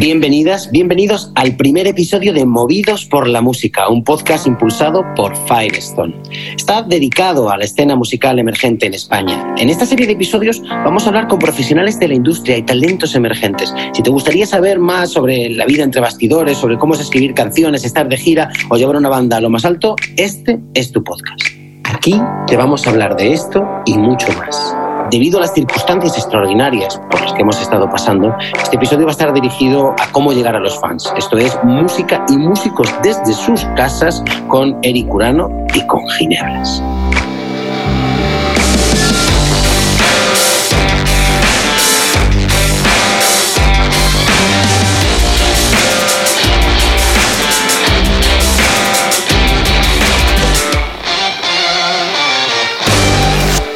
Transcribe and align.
Bienvenidas, 0.00 0.70
bienvenidos 0.70 1.30
al 1.34 1.56
primer 1.56 1.86
episodio 1.86 2.32
de 2.32 2.46
Movidos 2.46 3.04
por 3.04 3.28
la 3.28 3.42
Música, 3.42 3.86
un 3.90 4.02
podcast 4.02 4.46
impulsado 4.46 5.04
por 5.14 5.36
Firestone. 5.46 6.14
Está 6.56 6.80
dedicado 6.80 7.50
a 7.50 7.58
la 7.58 7.64
escena 7.64 7.96
musical 7.96 8.38
emergente 8.38 8.86
en 8.86 8.94
España. 8.94 9.54
En 9.58 9.68
esta 9.68 9.84
serie 9.84 10.06
de 10.06 10.14
episodios 10.14 10.62
vamos 10.62 11.04
a 11.04 11.08
hablar 11.08 11.28
con 11.28 11.38
profesionales 11.38 11.98
de 11.98 12.08
la 12.08 12.14
industria 12.14 12.56
y 12.56 12.62
talentos 12.62 13.14
emergentes. 13.14 13.74
Si 13.92 14.02
te 14.02 14.08
gustaría 14.08 14.46
saber 14.46 14.78
más 14.78 15.10
sobre 15.10 15.50
la 15.50 15.66
vida 15.66 15.84
entre 15.84 16.00
bastidores, 16.00 16.56
sobre 16.56 16.78
cómo 16.78 16.94
es 16.94 17.00
escribir 17.00 17.34
canciones, 17.34 17.84
estar 17.84 18.08
de 18.08 18.16
gira 18.16 18.48
o 18.70 18.78
llevar 18.78 18.96
una 18.96 19.10
banda 19.10 19.36
a 19.36 19.42
lo 19.42 19.50
más 19.50 19.66
alto, 19.66 19.96
este 20.16 20.58
es 20.72 20.92
tu 20.92 21.04
podcast. 21.04 21.42
Aquí 21.84 22.18
te 22.46 22.56
vamos 22.56 22.86
a 22.86 22.90
hablar 22.90 23.16
de 23.16 23.34
esto 23.34 23.62
y 23.84 23.98
mucho 23.98 24.28
más. 24.38 24.74
Debido 25.10 25.38
a 25.38 25.40
las 25.40 25.52
circunstancias 25.52 26.16
extraordinarias 26.16 26.96
por 27.10 27.20
las 27.20 27.32
que 27.32 27.42
hemos 27.42 27.60
estado 27.60 27.90
pasando, 27.90 28.32
este 28.62 28.76
episodio 28.76 29.06
va 29.06 29.10
a 29.10 29.12
estar 29.12 29.32
dirigido 29.32 29.90
a 29.98 30.12
cómo 30.12 30.32
llegar 30.32 30.54
a 30.54 30.60
los 30.60 30.78
fans. 30.78 31.12
Esto 31.16 31.36
es 31.36 31.58
música 31.64 32.24
y 32.28 32.36
músicos 32.36 32.88
desde 33.02 33.32
sus 33.32 33.64
casas 33.76 34.22
con 34.46 34.78
Eric 34.82 35.12
Urano 35.12 35.48
y 35.74 35.84
con 35.88 36.06
Ginebras. 36.10 36.80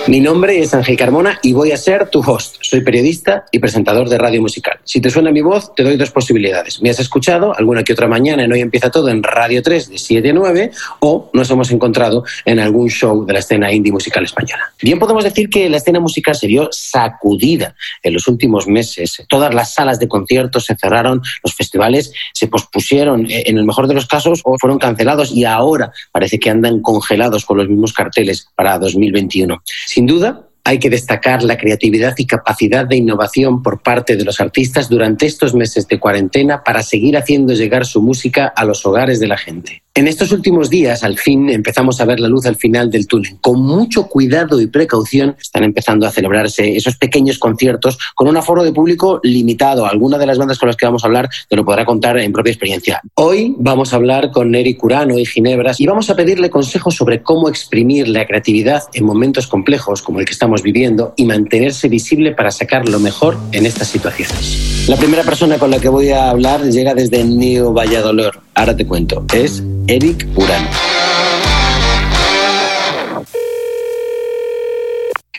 Mi 0.07 0.21
nombre 0.21 0.59
es 0.59 0.75
Ángel 0.75 0.99
Carmona 0.99 1.39
y 1.43 1.55
voy 1.55 1.73
a 1.73 1.79
ser 1.79 2.11
tu 2.11 2.21
host. 2.21 2.57
Soy 2.61 2.83
periodista 2.83 3.47
y 3.51 3.59
presentador 3.59 4.07
de 4.11 4.19
radio 4.19 4.43
musical. 4.43 4.79
Si 4.85 5.01
te 5.01 5.09
suena 5.09 5.31
mi 5.31 5.41
voz, 5.41 5.75
te 5.75 5.83
doy 5.83 5.97
dos 5.97 6.11
posibilidades. 6.11 6.83
Me 6.83 6.91
has 6.91 7.01
escuchado 7.01 7.57
alguna 7.57 7.85
que 7.85 7.95
otra 7.95 8.07
mañana 8.07 8.45
en 8.45 8.53
Hoy 8.53 8.61
Empieza 8.61 8.91
Todo 8.91 9.09
en 9.09 9.23
Radio 9.23 9.63
3 9.63 9.89
de 9.89 9.97
7 9.97 10.29
a 10.29 10.33
9 10.35 10.71
o 11.01 11.31
nos 11.33 11.51
hemos 11.51 11.71
encontrado 11.71 12.23
en 12.45 12.61
algún 12.61 12.91
show 12.91 13.25
de 13.25 13.33
la 13.33 13.39
escena 13.39 13.73
indie 13.73 13.93
musical 13.93 14.23
española. 14.25 14.75
Bien 14.83 14.99
podemos 14.99 15.25
decir 15.25 15.49
que 15.49 15.71
la 15.71 15.79
escena 15.79 16.01
musical 16.01 16.35
se 16.35 16.49
vio 16.49 16.69
sacudida 16.71 17.75
en 18.03 18.13
los 18.13 18.29
últimos 18.29 18.67
meses. 18.67 19.23
Todas 19.27 19.55
las 19.55 19.73
salas 19.73 19.99
de 19.99 20.07
conciertos 20.07 20.67
se 20.67 20.77
cerraron, 20.77 21.23
los 21.43 21.55
festivales 21.55 22.13
se 22.35 22.49
pospusieron, 22.49 23.25
eh, 23.31 23.45
en 23.47 23.57
el 23.57 23.65
mejor 23.65 23.89
de 23.89 23.95
los 23.95 24.05
casos 24.05 24.43
o 24.45 24.59
fueron 24.59 24.79
cancelados 24.79 25.33
y 25.33 25.47
ahora 25.47 25.93
parece 26.13 26.39
que 26.39 26.51
andan 26.51 26.83
congelados 26.83 27.47
con 27.47 27.57
los 27.57 27.71
mismos 27.71 27.95
carteles 27.95 28.49
para 28.55 28.79
2021. 28.79 29.63
Sin 29.95 30.07
duda, 30.07 30.49
hay 30.65 30.81
que 30.81 30.91
destacar 30.91 31.45
la 31.45 31.57
creatividad 31.57 32.15
y 32.19 32.27
capacidad 32.27 32.85
de 32.85 32.97
innovación 32.97 33.63
por 33.63 33.81
parte 33.81 34.17
de 34.17 34.25
los 34.25 34.41
artistas 34.41 34.89
durante 34.89 35.25
estos 35.25 35.55
meses 35.55 35.87
de 35.87 36.01
cuarentena 36.01 36.65
para 36.65 36.83
seguir 36.83 37.17
haciendo 37.17 37.55
llegar 37.55 37.87
su 37.87 38.03
música 38.03 38.49
a 38.49 38.65
los 38.65 38.85
hogares 38.87 39.21
de 39.21 39.29
la 39.29 39.39
gente. 39.39 39.84
En 39.97 40.09
estos 40.09 40.33
últimos 40.33 40.71
días, 40.71 41.05
al 41.05 41.17
fin, 41.19 41.49
empezamos 41.49 42.01
a 42.01 42.05
ver 42.05 42.19
la 42.19 42.27
luz 42.27 42.47
al 42.47 42.57
final 42.57 42.91
del 42.91 43.07
túnel. 43.07 43.37
Con 43.41 43.63
mucho 43.63 44.09
cuidado 44.09 44.61
y 44.61 44.67
precaución 44.67 45.37
están 45.41 45.63
empezando 45.63 46.05
a 46.05 46.11
celebrarse 46.11 46.75
esos 46.75 46.97
pequeños 46.97 47.39
conciertos 47.39 47.97
con 48.17 48.27
un 48.27 48.37
aforo 48.37 48.65
de 48.65 48.73
público 48.73 49.21
limitado. 49.23 49.87
Alguna 49.87 50.19
de 50.19 50.27
las 50.27 50.37
bandas 50.37 50.59
con 50.59 50.67
las 50.67 50.75
que 50.75 50.87
vamos 50.87 51.05
a 51.05 51.07
hablar 51.07 51.29
te 51.49 51.55
lo 51.55 51.65
podrá 51.65 51.85
contar 51.85 52.19
en 52.19 52.33
propia 52.33 52.51
experiencia. 52.51 53.01
Hoy 53.15 53.55
vamos 53.57 53.93
a 53.93 53.97
hablar 53.97 54.33
con 54.33 54.51
Neri 54.51 54.75
Curano 54.75 55.17
y 55.17 55.27
Ginebras 55.27 55.81
y 55.81 55.87
vamos 55.87 56.11
a 56.11 56.17
pedirle 56.17 56.51
consejos 56.51 56.97
sobre 56.97 57.23
cómo 57.23 57.49
exprimir 57.49 58.09
la 58.09 58.27
creatividad 58.27 58.83
en 58.95 59.05
momentos 59.05 59.47
complejos 59.47 60.03
como 60.03 60.19
el 60.19 60.27
que 60.27 60.33
estamos 60.33 60.65
viviendo 60.65 61.15
y 61.17 61.25
mantenerse 61.25 61.89
visible 61.89 62.33
para 62.33 62.51
sacar 62.51 62.89
lo 62.89 62.99
mejor 62.99 63.39
en 63.53 63.65
estas 63.65 63.87
situaciones. 63.87 64.89
La 64.89 64.97
primera 64.97 65.23
persona 65.23 65.57
con 65.57 65.71
la 65.71 65.79
que 65.79 65.89
voy 65.89 66.11
a 66.11 66.31
hablar 66.31 66.65
llega 66.65 66.95
desde 66.95 67.23
New 67.23 67.73
Valladolid. 67.73 68.44
Ahora 68.55 68.77
te 68.77 68.87
cuento. 68.87 69.25
Es 69.33 69.63
Eric 69.89 70.29
Urano. 70.37 70.69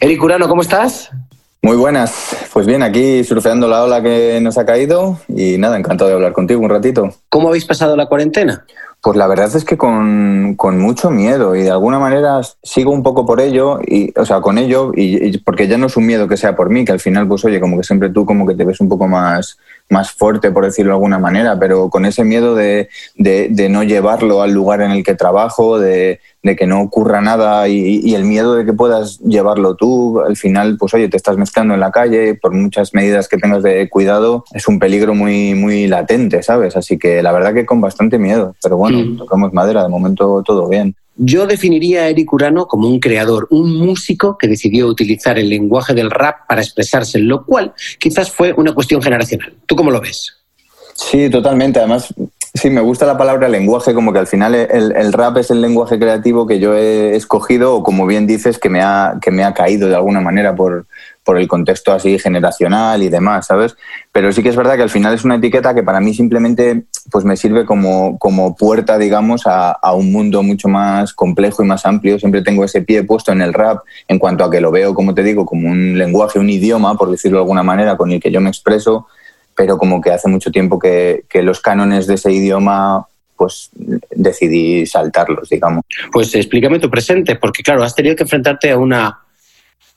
Eric 0.02 0.22
Urano, 0.22 0.50
¿cómo 0.50 0.62
estás? 0.62 1.10
Muy 1.62 1.78
buenas. 1.78 2.36
Pues 2.52 2.68
bien, 2.68 2.84
aquí 2.84 3.24
surfeando 3.24 3.68
la 3.68 3.84
ola 3.84 4.04
que 4.04 4.40
nos 4.42 4.58
ha 4.58 4.66
caído 4.66 5.18
y 5.30 5.58
nada, 5.58 5.78
encantado 5.78 6.10
de 6.10 6.16
hablar 6.16 6.34
contigo 6.34 6.62
un 6.62 6.70
ratito. 6.70 7.10
¿Cómo 7.30 7.48
habéis 7.48 7.66
pasado 7.66 7.96
la 7.96 8.06
cuarentena? 8.06 8.66
Pues 9.02 9.18
la 9.18 9.28
verdad 9.28 9.56
es 9.56 9.64
que 9.64 9.78
con, 9.78 10.58
mucho 10.58 11.10
miedo 11.10 11.56
y 11.56 11.62
de 11.62 11.72
alguna 11.72 12.00
manera 12.00 12.42
sigo 12.64 12.92
un 12.92 13.02
poco 13.02 13.26
por 13.26 13.40
ello, 13.40 13.80
y, 13.86 14.12
o 14.20 14.26
sea, 14.26 14.42
con 14.42 14.58
ello, 14.58 14.92
y, 14.96 15.38
porque 15.40 15.68
ya 15.68 15.78
no 15.78 15.88
es 15.88 15.96
un 15.96 16.06
miedo 16.06 16.28
que 16.28 16.38
sea 16.38 16.56
por 16.56 16.70
mí, 16.70 16.84
que 16.84 16.92
al 16.92 17.00
final, 17.00 17.28
pues 17.28 17.46
oye, 17.46 17.60
como 17.60 17.78
que 17.78 17.84
siempre 17.84 18.10
tú 18.10 18.26
como 18.26 18.46
que 18.46 18.56
te 18.56 18.66
ves 18.66 18.82
un 18.82 18.90
poco 18.90 19.08
más, 19.08 19.58
más 19.90 20.12
fuerte, 20.12 20.52
por 20.52 20.66
decirlo 20.66 20.92
de 20.92 20.96
alguna 20.96 21.20
manera, 21.20 21.60
pero 21.60 21.90
con 21.90 22.06
ese 22.06 22.24
miedo 22.24 22.56
de, 22.56 22.90
de, 23.16 23.70
no 23.70 23.84
llevarlo 23.84 24.42
al 24.42 24.52
lugar 24.52 24.82
en 24.82 24.92
el 24.92 25.04
que 25.04 25.16
trabajo, 25.16 25.80
de, 25.80 26.20
de 26.42 26.56
que 26.56 26.66
no 26.66 26.82
ocurra 26.82 27.22
nada 27.22 27.68
y, 27.68 28.16
el 28.16 28.24
miedo 28.24 28.56
de 28.56 28.66
que 28.66 28.74
puedas 28.74 29.20
llevarlo 29.20 29.76
tú, 29.76 30.22
al 30.22 30.38
final, 30.38 30.78
pues 30.78 30.94
oye, 30.94 31.10
te 31.10 31.18
estás 31.18 31.38
mezclando 31.38 31.74
en 31.74 31.80
la 31.80 31.92
calle, 31.92 32.36
por 32.36 32.54
muchas 32.54 32.94
medidas 32.94 33.28
que 33.28 33.38
tengas 33.38 33.62
de 33.62 33.88
cuidado, 33.90 34.44
es 34.54 34.68
un 34.68 34.80
peligro 34.80 35.14
muy, 35.14 35.54
muy 35.54 35.88
latente, 35.88 36.42
¿sabes? 36.42 36.76
Así 36.76 36.98
que 36.98 37.22
la 37.22 37.32
verdad 37.32 37.54
que 37.54 37.66
con 37.66 37.82
bastante 37.82 38.18
miedo, 38.18 38.56
pero 38.64 38.78
bueno, 38.78 39.00
mm. 39.00 39.18
tocamos 39.18 39.54
madera, 39.54 39.84
de 39.84 39.90
momento 39.90 40.42
todo 40.44 40.68
bien. 40.68 40.96
Yo 41.18 41.48
definiría 41.48 42.04
a 42.04 42.10
Eric 42.10 42.32
Urano 42.34 42.68
como 42.68 42.90
un 42.90 43.00
creador, 43.00 43.48
un 43.50 43.78
músico 43.78 44.38
que 44.38 44.48
decidió 44.48 44.88
utilizar 44.88 45.40
el 45.40 45.50
lenguaje 45.50 45.94
del 45.94 46.12
rap 46.12 46.48
para 46.48 46.62
expresarse, 46.62 47.20
lo 47.20 47.46
cual 47.46 47.74
quizás 48.00 48.32
fue 48.32 48.54
una 48.58 48.74
cuestión 48.74 49.02
generacional. 49.02 49.54
¿Tú 49.66 49.76
cómo 49.76 49.92
lo 49.92 50.02
ves? 50.02 50.34
Sí, 50.94 51.30
totalmente. 51.30 51.80
Además, 51.80 52.14
sí, 52.54 52.70
me 52.70 52.82
gusta 52.82 53.06
la 53.06 53.18
palabra 53.18 53.48
lenguaje, 53.48 53.94
como 53.94 54.12
que 54.14 54.20
al 54.20 54.28
final 54.28 54.56
el, 54.56 55.14
rap 55.14 55.38
es 55.38 55.52
el 55.52 55.62
lenguaje 55.62 56.00
creativo 56.00 56.48
que 56.48 56.60
yo 56.60 56.74
he 56.76 57.16
escogido 57.16 57.76
o 57.76 57.84
como 57.84 58.06
bien 58.06 58.28
dices, 58.28 58.58
que 58.58 58.70
me 58.70 58.82
ha, 58.82 59.18
que 59.22 59.32
me 59.32 59.44
ha 59.44 59.54
caído 59.54 59.88
de 59.88 59.96
alguna 59.96 60.22
manera 60.22 60.56
por, 60.56 60.86
por 61.26 61.40
el 61.40 61.48
contexto 61.48 61.92
así 61.92 62.20
generacional 62.20 63.02
y 63.02 63.10
demás, 63.10 63.48
¿sabes? 63.48 63.76
Pero 64.12 64.32
sí 64.32 64.44
que 64.44 64.50
es 64.50 64.56
verdad 64.56 64.76
que 64.76 64.84
al 64.84 64.92
final 64.92 65.14
es 65.14 65.26
una 65.26 65.36
etiqueta 65.36 65.74
que 65.74 65.82
para 65.82 66.00
mí 66.00 66.14
simplemente 66.14 66.84
pues 67.12 67.26
me 67.26 67.36
sirve 67.36 67.66
como, 67.66 68.20
como 68.20 68.56
puerta, 68.56 69.00
digamos, 69.00 69.42
a, 69.46 69.76
un 69.94 70.12
mundo 70.12 70.44
mucho 70.44 70.70
más 70.70 71.14
complejo 71.14 71.64
y 71.64 71.66
más 71.66 71.86
amplio. 71.86 72.20
Siempre 72.20 72.44
tengo 72.44 72.64
ese 72.64 72.84
pie 72.84 73.04
puesto 73.04 73.32
en 73.32 73.42
el 73.42 73.54
rap 73.54 73.84
en 74.08 74.20
cuanto 74.20 74.44
a 74.44 74.52
que 74.52 74.62
lo 74.62 74.70
veo, 74.70 74.94
como 74.94 75.16
te 75.16 75.24
digo, 75.24 75.46
como 75.46 75.68
un 75.68 75.98
lenguaje, 75.98 76.38
un 76.38 76.50
idioma, 76.50 76.96
por 76.96 77.10
decirlo 77.10 77.40
de 77.40 77.44
alguna 77.44 77.64
manera, 77.64 77.98
con 77.98 78.12
el 78.12 78.22
que 78.22 78.32
yo 78.32 78.40
me 78.40 78.50
expreso, 78.50 79.08
pero 79.56 79.80
como 79.80 80.00
que 80.02 80.12
hace 80.12 80.30
mucho 80.30 80.52
tiempo 80.52 80.78
que, 80.78 81.26
que 81.28 81.42
los 81.42 81.60
cánones 81.60 82.06
de 82.06 82.14
ese 82.14 82.32
idioma 82.32 83.08
pues 83.36 83.72
decidí 84.12 84.86
saltarlos, 84.86 85.50
digamos. 85.50 85.84
Pues 86.12 86.34
explícame 86.36 86.80
tu 86.80 86.90
presente, 86.90 87.36
porque 87.36 87.64
claro, 87.64 87.84
has 87.84 87.96
tenido 87.96 88.16
que 88.16 88.24
enfrentarte 88.24 88.72
a 88.72 88.78
una 88.78 89.25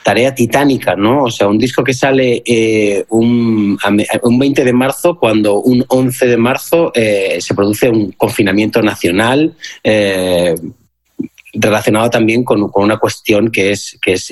tarea 0.03 0.35
titánica, 0.35 0.97
¿no? 0.97 1.25
O 1.25 1.31
sea, 1.31 1.49
un 1.49 1.59
disco 1.59 1.85
que 1.85 1.93
sale 1.93 2.43
eh, 2.47 3.05
un, 3.11 3.79
un, 4.23 4.39
20 4.39 4.65
de 4.65 4.73
marzo 4.73 5.19
cuando 5.19 5.61
un 5.61 5.85
11 5.87 6.27
de 6.27 6.37
marzo 6.37 6.93
eh, 6.95 7.39
se 7.41 7.55
produce 7.55 7.89
un 7.89 8.13
confinamiento 8.13 8.83
nacional. 8.83 9.55
Eh, 9.83 10.55
relacionado 11.55 12.11
también 12.11 12.45
con, 12.45 12.71
una 12.75 12.99
cuestión 12.99 13.51
que 13.51 13.73
es, 13.73 13.99
que 14.01 14.13
es 14.13 14.31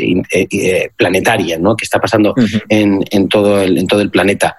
planetaria, 0.97 1.59
¿no? 1.59 1.75
que 1.75 1.85
está 1.85 1.99
pasando 1.99 2.35
en, 2.69 3.03
en, 3.11 3.29
todo 3.29 3.61
el, 3.61 3.79
en 3.79 3.87
todo 3.87 4.01
el 4.03 4.11
planeta. 4.11 4.57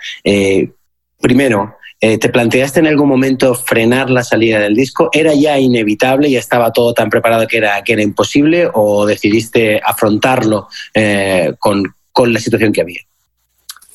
primero, 1.22 1.78
eh, 2.00 2.20
¿Te 2.20 2.30
planteaste 2.30 2.80
en 2.80 2.88
algún 2.88 3.10
momento 3.10 3.56
frenar 3.56 4.12
la 4.12 4.24
salida 4.24 4.60
del 4.60 4.76
disco? 4.76 5.10
¿Era 5.12 5.34
ya 5.34 5.58
inevitable 5.58 6.30
y 6.30 6.36
estaba 6.36 6.72
todo 6.72 6.94
tan 6.94 7.10
preparado 7.10 7.48
que 7.48 7.58
era, 7.58 7.84
que 7.84 7.94
era 7.94 8.04
imposible 8.04 8.70
o 8.72 9.06
decidiste 9.08 9.82
afrontarlo 9.84 10.68
eh, 10.94 11.54
con, 11.58 11.84
la 12.32 12.40
situación 12.40 12.72
que 12.72 12.82
había? 12.82 13.00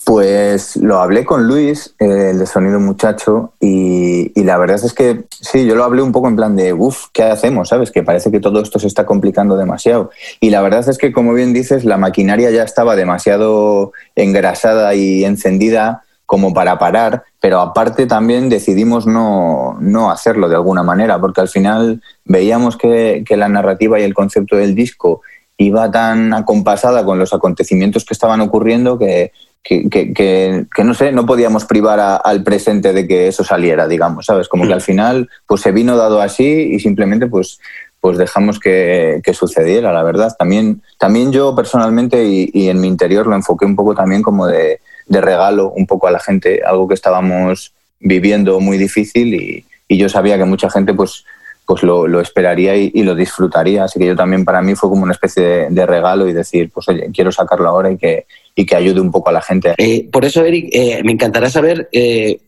Pues 0.04 0.76
lo 0.76 1.00
hablé 1.00 1.24
con 1.24 1.46
Luis, 1.46 1.94
el 2.00 2.40
de 2.40 2.46
Sonido 2.46 2.80
Muchacho, 2.80 3.52
y, 3.60 4.32
la 4.42 4.58
verdad 4.58 4.80
es 4.84 4.92
que 4.92 5.24
sí, 5.30 5.64
yo 5.64 5.76
lo 5.76 5.84
hablé 5.84 6.02
un 6.02 6.10
poco 6.10 6.26
en 6.26 6.34
plan 6.34 6.56
de, 6.56 6.72
uff, 6.72 7.06
¿qué 7.12 7.22
hacemos? 7.22 7.68
¿Sabes? 7.68 7.92
Que 7.92 8.02
parece 8.02 8.32
que 8.32 8.40
todo 8.40 8.60
esto 8.60 8.80
se 8.80 8.88
está 8.88 9.06
complicando 9.06 9.56
demasiado. 9.56 10.10
Y 10.40 10.50
la 10.50 10.60
verdad 10.60 10.88
es 10.88 10.98
que, 10.98 11.12
como 11.12 11.34
bien 11.34 11.52
dices, 11.52 11.84
la 11.84 11.98
maquinaria 11.98 12.50
ya 12.50 12.64
estaba 12.64 12.96
demasiado 12.96 13.92
engrasada 14.16 14.92
y 14.96 15.24
encendida 15.24 16.02
como 16.32 16.54
para 16.54 16.78
parar, 16.78 17.24
pero 17.40 17.60
aparte 17.60 18.06
también 18.06 18.48
decidimos 18.48 19.06
no, 19.06 20.10
hacerlo 20.10 20.48
de 20.48 20.54
alguna 20.54 20.82
manera, 20.82 21.20
porque 21.20 21.42
al 21.42 21.48
final 21.48 22.00
veíamos 22.24 22.78
que, 22.78 23.22
la 23.28 23.50
narrativa 23.50 24.00
y 24.00 24.04
el 24.04 24.14
concepto 24.14 24.56
del 24.56 24.74
disco 24.74 25.20
iba 25.58 25.90
tan 25.90 26.32
acompasada 26.32 27.04
con 27.04 27.18
los 27.18 27.34
acontecimientos 27.34 28.06
que 28.06 28.14
estaban 28.14 28.40
ocurriendo 28.40 28.98
que, 28.98 29.30
que, 29.62 30.66
no 30.82 30.94
sé, 30.94 31.12
no 31.12 31.26
podíamos 31.26 31.66
privar 31.66 32.22
al 32.24 32.42
presente 32.42 32.94
de 32.94 33.06
que 33.06 33.28
eso 33.28 33.44
saliera, 33.44 33.86
digamos, 33.86 34.24
¿sabes? 34.24 34.48
Como 34.48 34.62
que 34.62 34.70
mm. 34.70 34.72
al 34.72 34.80
final 34.80 35.28
pues 35.46 35.60
se 35.60 35.70
vino 35.70 35.98
dado 35.98 36.22
así 36.22 36.70
y 36.72 36.80
simplemente 36.80 37.26
pues 37.26 37.60
pues 38.00 38.16
dejamos 38.16 38.58
que, 38.58 39.20
sucediera, 39.34 39.92
la 39.92 40.02
verdad. 40.02 40.34
También, 40.38 40.82
también 40.98 41.30
yo 41.30 41.54
personalmente 41.54 42.24
y, 42.24 42.50
y, 42.54 42.70
en 42.70 42.80
mi 42.80 42.88
interior 42.88 43.26
lo 43.26 43.36
enfoqué 43.36 43.66
un 43.66 43.76
poco 43.76 43.94
también 43.94 44.22
como 44.22 44.46
de, 44.46 44.80
de 45.06 45.20
regalo 45.20 45.70
un 45.70 45.86
poco 45.86 46.06
a 46.06 46.10
la 46.10 46.18
gente, 46.18 46.62
algo 46.64 46.88
que 46.88 46.94
estábamos 46.94 47.72
viviendo 48.00 48.58
muy 48.60 48.78
difícil 48.78 49.34
y, 49.34 49.64
yo 49.94 50.08
sabía 50.08 50.38
que 50.38 50.46
mucha 50.46 50.70
gente 50.70 50.94
pues, 50.94 51.26
pues 51.66 51.82
lo, 51.82 52.18
esperaría 52.18 52.74
y, 52.76 53.02
lo 53.02 53.14
disfrutaría. 53.14 53.84
Así 53.84 53.98
que 53.98 54.06
yo 54.06 54.16
también 54.16 54.42
para 54.42 54.62
mí 54.62 54.74
fue 54.74 54.88
como 54.88 55.02
una 55.02 55.12
especie 55.12 55.68
de, 55.68 55.86
regalo 55.86 56.26
y 56.26 56.32
decir, 56.32 56.70
pues 56.72 56.88
oye, 56.88 57.10
quiero 57.12 57.30
sacarlo 57.30 57.68
ahora 57.68 57.90
y 57.90 57.98
que, 57.98 58.24
y 58.54 58.64
que 58.64 58.74
ayude 58.74 59.02
un 59.02 59.10
poco 59.10 59.28
a 59.28 59.34
la 59.34 59.42
gente. 59.42 59.74
Eh, 59.76 60.08
por 60.10 60.24
eso, 60.24 60.46
Eric, 60.46 60.70
eh, 60.72 61.02
me 61.04 61.12
encantará 61.12 61.50
saber 61.50 61.90
eh, 61.92 62.40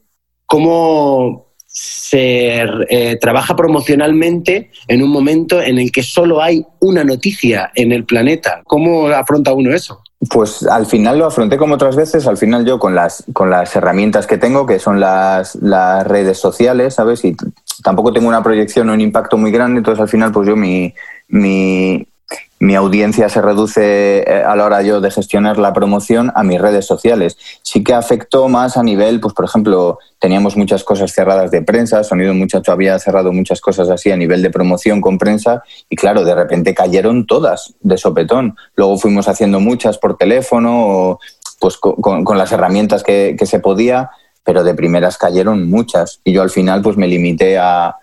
cómo 0.47 1.44
se 1.76 2.62
eh, 2.88 3.19
trabaja 3.21 3.56
promocionalmente 3.56 4.71
en 4.87 5.03
un 5.03 5.11
momento 5.11 5.61
en 5.61 5.79
el 5.79 5.91
que 5.91 6.05
solo 6.05 6.41
hay 6.41 6.65
una 6.79 7.03
noticia 7.03 7.73
en 7.75 7.91
el 7.91 8.05
planeta. 8.05 8.62
¿Cómo 8.65 9.09
afronta 9.09 9.53
uno 9.53 9.75
eso? 9.75 10.00
Pues 10.31 10.65
al 10.69 10.87
final 10.87 11.19
lo 11.19 11.26
afronté 11.26 11.56
como 11.56 11.75
otras 11.75 11.97
veces, 11.97 12.29
al 12.29 12.37
final 12.37 12.65
yo 12.65 12.79
con 12.79 12.94
las, 12.94 13.25
con 13.32 13.50
las 13.50 13.75
herramientas 13.75 14.29
que 14.29 14.38
tengo, 14.38 14.67
que 14.67 14.79
son 14.79 15.00
las, 15.00 15.56
las 15.56 16.06
redes 16.06 16.38
sociales, 16.38 16.94
¿sabes? 16.94 17.25
Y 17.25 17.37
tampoco 17.82 18.12
tengo 18.12 18.29
una 18.29 18.43
proyección 18.44 18.88
o 18.88 18.94
un 18.94 19.00
impacto 19.00 19.37
muy 19.37 19.50
grande, 19.50 19.79
entonces 19.79 20.00
al 20.00 20.09
final 20.09 20.31
pues 20.31 20.47
yo 20.47 20.55
mi, 20.55 20.94
mi, 21.26 22.06
mi 22.64 22.75
audiencia 22.76 23.28
se 23.28 23.43
reduce 23.43 24.20
eh, 24.20 24.43
a 24.43 24.56
la 24.56 24.64
hora 24.64 24.81
yo 24.81 25.02
de 25.02 25.11
gestionar 25.11 25.58
la 25.58 25.75
promoción 25.75 26.32
a 26.34 26.43
mis 26.43 26.58
redes 26.58 26.87
sociales. 26.87 27.37
Sí 27.62 27.84
que 27.84 27.93
afectó 27.93 28.49
más 28.49 28.78
a 28.78 28.82
nivel, 28.82 29.20
pues 29.20 29.34
por 29.34 29.44
ejemplo, 29.44 29.99
teníamos 30.19 30.56
muchas 30.56 30.82
cosas 30.82 31.12
cerradas 31.12 31.50
de 31.50 31.61
prensa, 31.61 32.02
Sonido 32.02 32.32
Muchacho 32.32 32.72
había 32.72 32.99
cerrado 32.99 33.34
muchas 33.34 33.61
cosas 33.61 33.90
así 33.90 34.11
a 34.11 34.16
nivel 34.16 34.40
de 34.40 34.49
promoción 34.49 35.02
con 35.02 35.19
prensa 35.19 35.62
y 35.90 35.96
claro, 35.96 36.25
de 36.25 36.34
repente 36.34 36.75
cayeron 36.75 37.26
todas 37.26 37.75
de 37.81 37.99
sopetón. 37.99 38.56
Luego 38.76 38.96
fuimos 38.96 39.28
haciendo 39.28 39.61
muchas 39.61 39.99
por 39.99 40.16
teléfono, 40.16 41.19
pues 41.61 41.76
con, 41.76 42.38
las 42.38 42.50
herramientas 42.50 43.02
que, 43.02 43.37
que 43.38 43.44
se 43.44 43.61
podía, 43.61 44.11
pero 44.43 44.64
de 44.64 44.75
primeras 44.75 45.19
cayeron 45.19 45.69
muchas 45.69 46.20
y 46.25 46.32
yo 46.32 46.40
al 46.40 46.50
final 46.50 46.81
pues 46.81 46.96
me 46.96 47.08
limité 47.08 47.58
a 47.58 47.96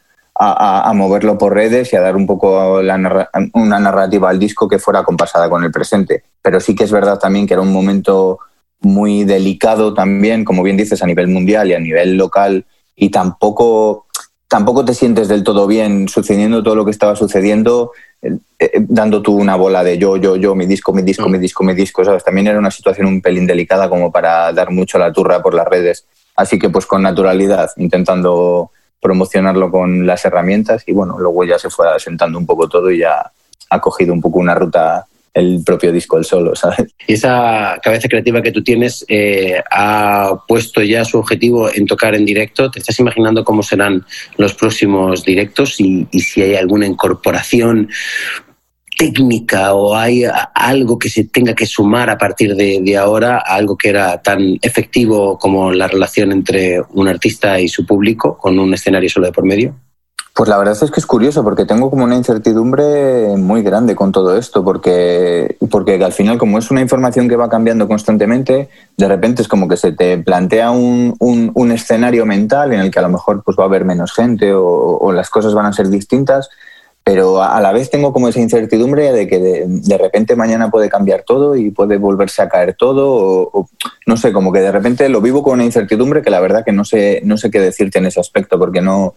a, 0.43 0.91
moverlo 0.93 1.37
por 1.37 1.53
redes 1.53 1.93
y 1.93 1.95
a 1.95 2.01
dar 2.01 2.15
un 2.15 2.25
poco 2.25 2.79
una 2.79 3.79
narrativa 3.79 4.29
al 4.29 4.39
disco 4.39 4.67
que 4.67 4.79
fuera 4.79 5.03
compasada 5.03 5.49
con 5.49 5.63
el 5.63 5.71
presente. 5.71 6.23
Pero 6.41 6.59
sí 6.59 6.73
que 6.73 6.83
es 6.83 6.91
verdad 6.91 7.19
también 7.19 7.45
que 7.45 7.53
era 7.53 7.61
un 7.61 7.71
momento 7.71 8.39
muy 8.79 9.23
delicado 9.23 9.93
también, 9.93 10.43
como 10.43 10.63
bien 10.63 10.77
dices, 10.77 11.03
a 11.03 11.05
nivel 11.05 11.27
mundial 11.27 11.69
y 11.69 11.75
a 11.75 11.79
nivel 11.79 12.17
local, 12.17 12.65
y 12.95 13.09
tampoco, 13.09 14.07
tampoco 14.47 14.83
te 14.83 14.95
sientes 14.95 15.27
del 15.27 15.43
todo 15.43 15.67
bien 15.67 16.09
sucediendo 16.09 16.63
todo 16.63 16.75
lo 16.75 16.85
que 16.85 16.91
estaba 16.91 17.15
sucediendo, 17.15 17.91
eh, 18.23 18.35
eh, 18.57 18.71
dando 18.79 19.21
tú 19.21 19.35
una 19.35 19.55
bola 19.55 19.83
de 19.83 19.99
yo, 19.99 20.17
yo, 20.17 20.35
yo, 20.35 20.55
mi 20.55 20.65
disco, 20.65 20.91
mi 20.91 21.03
disco, 21.03 21.29
mi 21.29 21.37
mm. 21.37 21.41
disco, 21.41 21.63
mi 21.63 21.73
disco, 21.75 22.03
¿sabes? 22.03 22.23
También 22.23 22.47
era 22.47 22.57
una 22.57 22.71
situación 22.71 23.05
un 23.05 23.21
pelín 23.21 23.45
delicada 23.45 23.87
como 23.87 24.11
para 24.11 24.51
dar 24.53 24.71
mucho 24.71 24.97
la 24.97 25.13
turra 25.13 25.43
por 25.43 25.53
las 25.53 25.67
redes. 25.67 26.07
Así 26.35 26.57
que 26.57 26.69
pues 26.69 26.87
con 26.87 27.03
naturalidad, 27.03 27.69
intentando 27.77 28.71
promocionarlo 29.01 29.71
con 29.71 30.05
las 30.05 30.23
herramientas 30.25 30.83
y 30.85 30.93
bueno, 30.93 31.17
luego 31.19 31.43
ya 31.43 31.57
se 31.57 31.69
fue 31.69 31.89
asentando 31.93 32.37
un 32.37 32.45
poco 32.45 32.69
todo 32.69 32.91
y 32.91 32.99
ya 32.99 33.31
ha 33.69 33.79
cogido 33.79 34.13
un 34.13 34.21
poco 34.21 34.39
una 34.39 34.55
ruta 34.55 35.05
el 35.33 35.63
propio 35.65 35.91
disco 35.91 36.17
el 36.17 36.25
solo, 36.25 36.55
¿sabes? 36.55 36.93
Y 37.07 37.13
esa 37.13 37.79
cabeza 37.81 38.09
creativa 38.09 38.41
que 38.41 38.51
tú 38.51 38.63
tienes 38.63 39.05
eh, 39.07 39.61
ha 39.71 40.33
puesto 40.47 40.81
ya 40.81 41.05
su 41.05 41.17
objetivo 41.17 41.69
en 41.73 41.85
tocar 41.85 42.15
en 42.15 42.25
directo. 42.25 42.69
¿Te 42.69 42.79
estás 42.79 42.99
imaginando 42.99 43.45
cómo 43.45 43.63
serán 43.63 44.05
los 44.37 44.53
próximos 44.53 45.23
directos 45.23 45.79
y, 45.79 46.05
y 46.11 46.19
si 46.19 46.41
hay 46.41 46.55
alguna 46.55 46.85
incorporación 46.85 47.89
técnica 49.01 49.73
o 49.73 49.95
hay 49.95 50.25
algo 50.53 50.99
que 50.99 51.09
se 51.09 51.23
tenga 51.23 51.55
que 51.55 51.65
sumar 51.65 52.11
a 52.11 52.19
partir 52.19 52.55
de, 52.55 52.97
ahora 52.97 53.37
a 53.37 53.55
algo 53.55 53.75
que 53.75 53.89
era 53.89 54.21
tan 54.21 54.59
efectivo 54.61 55.39
como 55.39 55.71
la 55.71 55.87
relación 55.87 56.31
entre 56.31 56.83
un 56.91 57.07
artista 57.07 57.59
y 57.59 57.67
su 57.67 57.83
público 57.83 58.37
con 58.37 58.59
un 58.59 58.75
escenario 58.75 59.09
solo 59.09 59.25
de 59.25 59.31
por 59.31 59.43
medio? 59.43 59.73
Pues 60.35 60.47
la 60.47 60.57
verdad 60.59 60.77
es 60.79 60.91
que 60.91 60.99
es 60.99 61.07
curioso 61.07 61.43
porque 61.43 61.65
tengo 61.65 61.89
como 61.89 62.03
una 62.03 62.15
incertidumbre 62.15 63.35
muy 63.37 63.63
grande 63.63 63.95
con 63.95 64.11
todo 64.11 64.37
esto 64.37 64.63
porque, 64.63 65.57
porque 65.71 65.95
al 66.03 66.13
final 66.13 66.37
como 66.37 66.59
es 66.59 66.69
una 66.69 66.81
información 66.81 67.27
que 67.27 67.35
va 67.35 67.49
cambiando 67.49 67.87
constantemente, 67.87 68.69
de 68.97 69.07
repente 69.07 69.41
es 69.41 69.47
como 69.47 69.67
que 69.67 69.77
se 69.77 69.93
te 69.93 70.19
plantea 70.19 70.69
un, 70.69 71.15
un, 71.19 71.71
escenario 71.71 72.27
mental 72.27 72.71
en 72.71 72.81
el 72.81 72.91
que 72.91 72.99
a 72.99 73.01
lo 73.01 73.09
mejor 73.09 73.41
pues 73.43 73.57
va 73.57 73.63
a 73.63 73.65
haber 73.65 73.83
menos 73.83 74.13
gente 74.13 74.53
o, 74.53 74.63
o 74.63 75.11
las 75.11 75.31
cosas 75.31 75.55
van 75.55 75.65
a 75.65 75.73
ser 75.73 75.89
distintas 75.89 76.51
pero 77.03 77.41
a 77.41 77.59
la 77.61 77.71
vez 77.71 77.89
tengo 77.89 78.13
como 78.13 78.27
esa 78.27 78.39
incertidumbre 78.39 79.11
de 79.11 79.27
que 79.27 79.39
de, 79.39 79.97
repente 79.97 80.35
mañana 80.35 80.69
puede 80.69 80.87
cambiar 80.87 81.23
todo 81.23 81.55
y 81.55 81.71
puede 81.71 81.97
volverse 81.97 82.41
a 82.41 82.49
caer 82.49 82.75
todo, 82.75 83.49
o, 83.51 83.69
no 84.05 84.17
sé, 84.17 84.31
como 84.31 84.51
que 84.51 84.59
de 84.59 84.71
repente 84.71 85.09
lo 85.09 85.19
vivo 85.19 85.41
con 85.41 85.53
una 85.53 85.65
incertidumbre 85.65 86.21
que 86.21 86.29
la 86.29 86.39
verdad 86.39 86.63
que 86.63 86.71
no 86.71 86.85
sé, 86.85 87.21
no 87.23 87.37
sé 87.37 87.49
qué 87.49 87.59
decirte 87.59 87.97
en 87.97 88.05
ese 88.05 88.19
aspecto, 88.19 88.59
porque 88.59 88.81
no, 88.81 89.15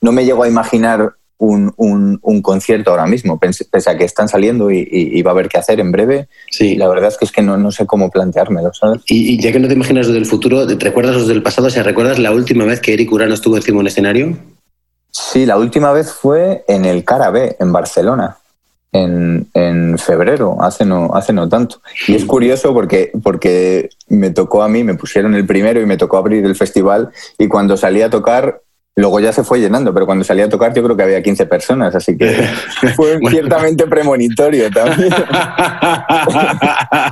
no 0.00 0.12
me 0.12 0.24
llego 0.24 0.42
a 0.42 0.48
imaginar 0.48 1.14
un, 1.38 1.72
un, 2.22 2.42
concierto 2.42 2.90
ahora 2.90 3.06
mismo, 3.06 3.38
pese, 3.38 3.64
a 3.86 3.96
que 3.96 4.04
están 4.04 4.28
saliendo 4.28 4.70
y, 4.70 5.22
va 5.22 5.30
a 5.30 5.34
haber 5.34 5.48
que 5.48 5.56
hacer 5.56 5.80
en 5.80 5.90
breve. 5.90 6.28
Sí. 6.50 6.74
La 6.76 6.86
verdad 6.86 7.08
es 7.08 7.16
que 7.16 7.24
es 7.24 7.32
que 7.32 7.40
no, 7.40 7.56
no 7.56 7.70
sé 7.70 7.86
cómo 7.86 8.10
planteármelo, 8.10 8.74
¿sabes? 8.74 9.02
Y, 9.08 9.34
y, 9.34 9.40
ya 9.40 9.50
que 9.50 9.58
no 9.58 9.66
te 9.66 9.74
imaginas 9.74 10.06
lo 10.06 10.12
del 10.12 10.26
futuro, 10.26 10.66
¿te 10.66 10.84
recuerdas 10.84 11.16
los 11.16 11.28
del 11.28 11.42
pasado? 11.42 11.70
¿Se 11.70 11.82
recuerdas 11.82 12.18
la 12.18 12.32
última 12.32 12.66
vez 12.66 12.80
que 12.80 12.92
Eric 12.92 13.10
Urano 13.10 13.32
estuvo 13.32 13.56
encima 13.56 13.76
de 13.76 13.80
un 13.80 13.86
escenario? 13.86 14.36
Sí, 15.10 15.46
la 15.46 15.58
última 15.58 15.92
vez 15.92 16.12
fue 16.12 16.64
en 16.68 16.84
el 16.84 17.04
Carabé, 17.04 17.56
en 17.58 17.72
Barcelona, 17.72 18.36
en, 18.92 19.48
en, 19.54 19.98
febrero, 19.98 20.56
hace 20.60 20.84
no, 20.84 21.10
hace 21.14 21.32
no 21.32 21.48
tanto. 21.48 21.80
Y 22.06 22.14
es 22.14 22.24
curioso 22.24 22.72
porque, 22.72 23.12
porque 23.22 23.90
me 24.08 24.30
tocó 24.30 24.62
a 24.62 24.68
mí, 24.68 24.84
me 24.84 24.94
pusieron 24.94 25.34
el 25.34 25.46
primero 25.46 25.80
y 25.80 25.86
me 25.86 25.96
tocó 25.96 26.16
abrir 26.16 26.44
el 26.44 26.56
festival 26.56 27.10
y 27.38 27.48
cuando 27.48 27.76
salí 27.76 28.02
a 28.02 28.10
tocar 28.10 28.62
Luego 29.00 29.18
ya 29.18 29.32
se 29.32 29.42
fue 29.42 29.58
llenando, 29.58 29.94
pero 29.94 30.04
cuando 30.04 30.24
salía 30.24 30.44
a 30.44 30.48
tocar 30.50 30.74
yo 30.74 30.82
creo 30.82 30.94
que 30.94 31.02
había 31.02 31.22
15 31.22 31.46
personas, 31.46 31.94
así 31.94 32.18
que 32.18 32.28
fue 32.96 33.18
ciertamente 33.30 33.86
premonitorio 33.86 34.70
también. 34.70 35.08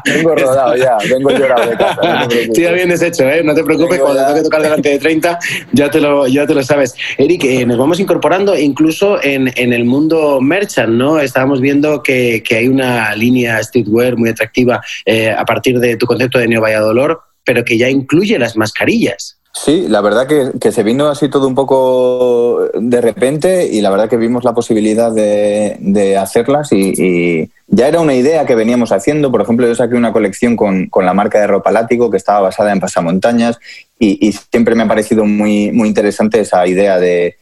vengo 0.04 0.34
rodado 0.34 0.76
ya, 0.76 0.98
vengo 1.08 1.30
llorado 1.30 1.70
de 1.70 1.76
casa. 1.78 2.28
sí, 2.28 2.66
bien 2.74 2.90
deshecho, 2.90 3.26
¿eh? 3.26 3.42
no 3.42 3.54
te 3.54 3.64
preocupes, 3.64 4.00
cuando 4.00 4.20
tengo 4.20 4.34
que 4.34 4.42
tocar 4.42 4.60
delante 4.60 4.90
de 4.90 4.98
30 4.98 5.38
ya 5.72 5.90
te 5.90 5.98
lo, 5.98 6.26
ya 6.26 6.46
te 6.46 6.52
lo 6.52 6.62
sabes. 6.62 6.94
Eric, 7.16 7.44
eh, 7.44 7.64
nos 7.64 7.78
vamos 7.78 7.98
incorporando 8.00 8.54
incluso 8.54 9.24
en, 9.24 9.50
en, 9.56 9.72
el 9.72 9.86
mundo 9.86 10.42
merchant, 10.42 10.90
¿no? 10.90 11.18
Estábamos 11.18 11.62
viendo 11.62 12.02
que, 12.02 12.42
que 12.46 12.56
hay 12.56 12.68
una 12.68 13.14
línea 13.14 13.62
streetwear 13.62 14.18
muy 14.18 14.28
atractiva 14.28 14.82
eh, 15.06 15.30
a 15.30 15.46
partir 15.46 15.80
de 15.80 15.96
tu 15.96 16.04
concepto 16.04 16.38
de 16.38 16.48
Neo 16.48 16.60
Valladolid, 16.60 17.16
pero 17.44 17.64
que 17.64 17.78
ya 17.78 17.88
incluye 17.88 18.38
las 18.38 18.58
mascarillas. 18.58 19.37
Sí, 19.52 19.88
la 19.88 20.00
verdad 20.00 20.26
que, 20.26 20.72
se 20.72 20.82
vino 20.82 21.08
así 21.08 21.28
todo 21.28 21.48
un 21.48 21.54
poco 21.54 22.68
de 22.74 23.00
repente 23.00 23.66
y 23.66 23.80
la 23.80 23.90
verdad 23.90 24.08
que 24.08 24.16
vimos 24.16 24.44
la 24.44 24.54
posibilidad 24.54 25.10
de, 25.12 26.16
hacerlas 26.16 26.70
y, 26.72 27.50
ya 27.66 27.88
era 27.88 28.00
una 28.00 28.14
idea 28.14 28.46
que 28.46 28.54
veníamos 28.54 28.92
haciendo. 28.92 29.30
Por 29.30 29.42
ejemplo, 29.42 29.66
yo 29.66 29.74
saqué 29.74 29.94
una 29.94 30.12
colección 30.12 30.56
con, 30.56 30.90
la 31.02 31.14
marca 31.14 31.40
de 31.40 31.46
ropa 31.46 31.72
látigo 31.72 32.10
que 32.10 32.16
estaba 32.16 32.40
basada 32.40 32.72
en 32.72 32.80
pasamontañas 32.80 33.58
y, 33.98 34.32
siempre 34.32 34.74
me 34.74 34.84
ha 34.84 34.88
parecido 34.88 35.24
muy, 35.24 35.72
muy 35.72 35.88
interesante 35.88 36.40
esa 36.40 36.66
idea 36.66 36.98
de, 36.98 37.36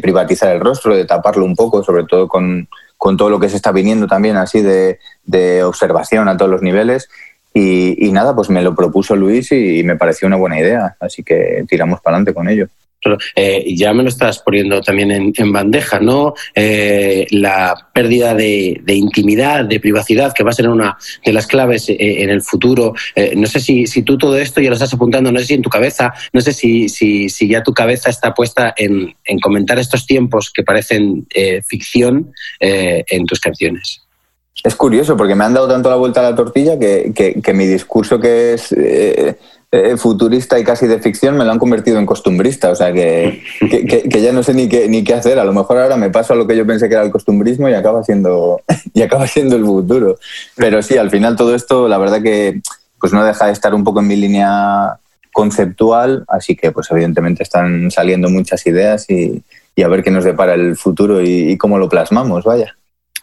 privatizar 0.00 0.54
el 0.54 0.60
rostro, 0.60 0.94
de 0.94 1.06
taparlo 1.06 1.44
un 1.44 1.56
poco, 1.56 1.82
sobre 1.82 2.04
todo 2.04 2.28
con, 2.28 2.68
todo 2.98 3.30
lo 3.30 3.40
que 3.40 3.48
se 3.48 3.56
está 3.56 3.72
viniendo 3.72 4.06
también 4.06 4.36
así 4.36 4.62
de, 4.62 4.98
de 5.24 5.64
observación 5.64 6.28
a 6.28 6.36
todos 6.36 6.50
los 6.50 6.62
niveles. 6.62 7.08
Y, 7.58 8.12
nada, 8.12 8.36
pues 8.36 8.50
me 8.50 8.60
lo 8.60 8.74
propuso 8.74 9.16
Luis 9.16 9.50
y, 9.50 9.82
me 9.82 9.96
pareció 9.96 10.28
una 10.28 10.36
buena 10.36 10.60
idea, 10.60 10.94
así 11.00 11.22
que 11.22 11.64
tiramos 11.66 12.02
para 12.02 12.16
adelante 12.16 12.34
con 12.34 12.50
ello. 12.50 12.68
Eh, 13.34 13.74
ya 13.74 13.94
me 13.94 14.02
lo 14.02 14.10
estás 14.10 14.40
poniendo 14.40 14.82
también 14.82 15.32
en, 15.34 15.52
bandeja, 15.52 15.98
¿no? 15.98 16.34
Eh, 16.54 17.26
la 17.30 17.88
pérdida 17.94 18.34
de, 18.34 18.82
intimidad, 18.88 19.64
de 19.64 19.80
privacidad, 19.80 20.34
que 20.34 20.42
va 20.42 20.50
a 20.50 20.54
ser 20.54 20.68
una 20.68 20.98
de 21.24 21.32
las 21.32 21.46
claves 21.46 21.88
eh, 21.88 21.96
en 21.98 22.28
el 22.28 22.42
futuro. 22.42 22.92
no 23.36 23.46
sé 23.46 23.60
si, 23.60 23.86
si, 23.86 24.02
tú 24.02 24.18
todo 24.18 24.36
esto 24.36 24.60
ya 24.60 24.68
lo 24.68 24.74
estás 24.74 24.92
apuntando, 24.92 25.32
no 25.32 25.38
sé 25.38 25.46
si 25.46 25.54
en 25.54 25.62
tu 25.62 25.70
cabeza, 25.70 26.12
no 26.34 26.42
sé 26.42 26.52
si, 26.52 26.90
si, 26.90 27.30
si 27.30 27.48
ya 27.48 27.62
tu 27.62 27.72
cabeza 27.72 28.10
está 28.10 28.34
puesta 28.34 28.74
en, 28.76 29.14
en 29.24 29.38
comentar 29.38 29.78
estos 29.78 30.04
tiempos 30.04 30.50
que 30.52 30.62
parecen 30.62 31.26
ficción 31.66 32.32
en 32.60 33.24
tus 33.24 33.40
canciones. 33.40 34.05
Es 34.66 34.74
curioso 34.74 35.16
porque 35.16 35.36
me 35.36 35.44
han 35.44 35.54
dado 35.54 35.68
tanto 35.68 35.88
la 35.88 35.94
vuelta 35.94 36.18
a 36.18 36.30
la 36.30 36.34
tortilla 36.34 36.76
que, 36.76 37.12
que, 37.14 37.54
mi 37.54 37.66
discurso 37.66 38.18
que 38.18 38.54
es 38.54 38.72
eh, 38.72 39.38
eh, 39.70 39.96
futurista 39.96 40.58
y 40.58 40.64
casi 40.64 40.88
de 40.88 40.98
ficción 40.98 41.36
me 41.36 41.44
lo 41.44 41.52
han 41.52 41.60
convertido 41.60 42.00
en 42.00 42.04
costumbrista. 42.04 42.72
O 42.72 42.74
sea 42.74 42.92
que, 42.92 43.44
que, 43.60 44.20
ya 44.20 44.32
no 44.32 44.42
sé 44.42 44.54
ni 44.54 44.68
qué, 44.68 44.88
ni 44.88 45.04
qué 45.04 45.14
hacer. 45.14 45.38
A 45.38 45.44
lo 45.44 45.52
mejor 45.52 45.78
ahora 45.78 45.96
me 45.96 46.10
paso 46.10 46.32
a 46.32 46.36
lo 46.36 46.48
que 46.48 46.56
yo 46.56 46.66
pensé 46.66 46.88
que 46.88 46.96
era 46.96 47.04
el 47.04 47.12
costumbrismo 47.12 47.68
y 47.68 47.74
acaba 47.74 48.02
siendo, 48.02 48.60
y 48.92 49.02
acaba 49.02 49.28
siendo 49.28 49.54
el 49.54 49.64
futuro. 49.64 50.18
Pero 50.56 50.82
sí, 50.82 50.96
al 50.96 51.10
final 51.10 51.36
todo 51.36 51.54
esto, 51.54 51.86
la 51.86 51.98
verdad 51.98 52.20
que 52.20 52.60
pues 52.98 53.12
no 53.12 53.24
deja 53.24 53.46
de 53.46 53.52
estar 53.52 53.72
un 53.72 53.84
poco 53.84 54.00
en 54.00 54.08
mi 54.08 54.16
línea 54.16 54.98
conceptual, 55.32 56.24
así 56.26 56.56
que 56.56 56.72
pues 56.72 56.90
evidentemente 56.90 57.44
están 57.44 57.92
saliendo 57.92 58.28
muchas 58.30 58.66
ideas 58.66 59.08
y, 59.08 59.44
a 59.80 59.86
ver 59.86 60.02
qué 60.02 60.10
nos 60.10 60.24
depara 60.24 60.54
el 60.54 60.76
futuro 60.76 61.22
y 61.22 61.56
cómo 61.56 61.78
lo 61.78 61.88
plasmamos, 61.88 62.42
vaya. 62.42 62.74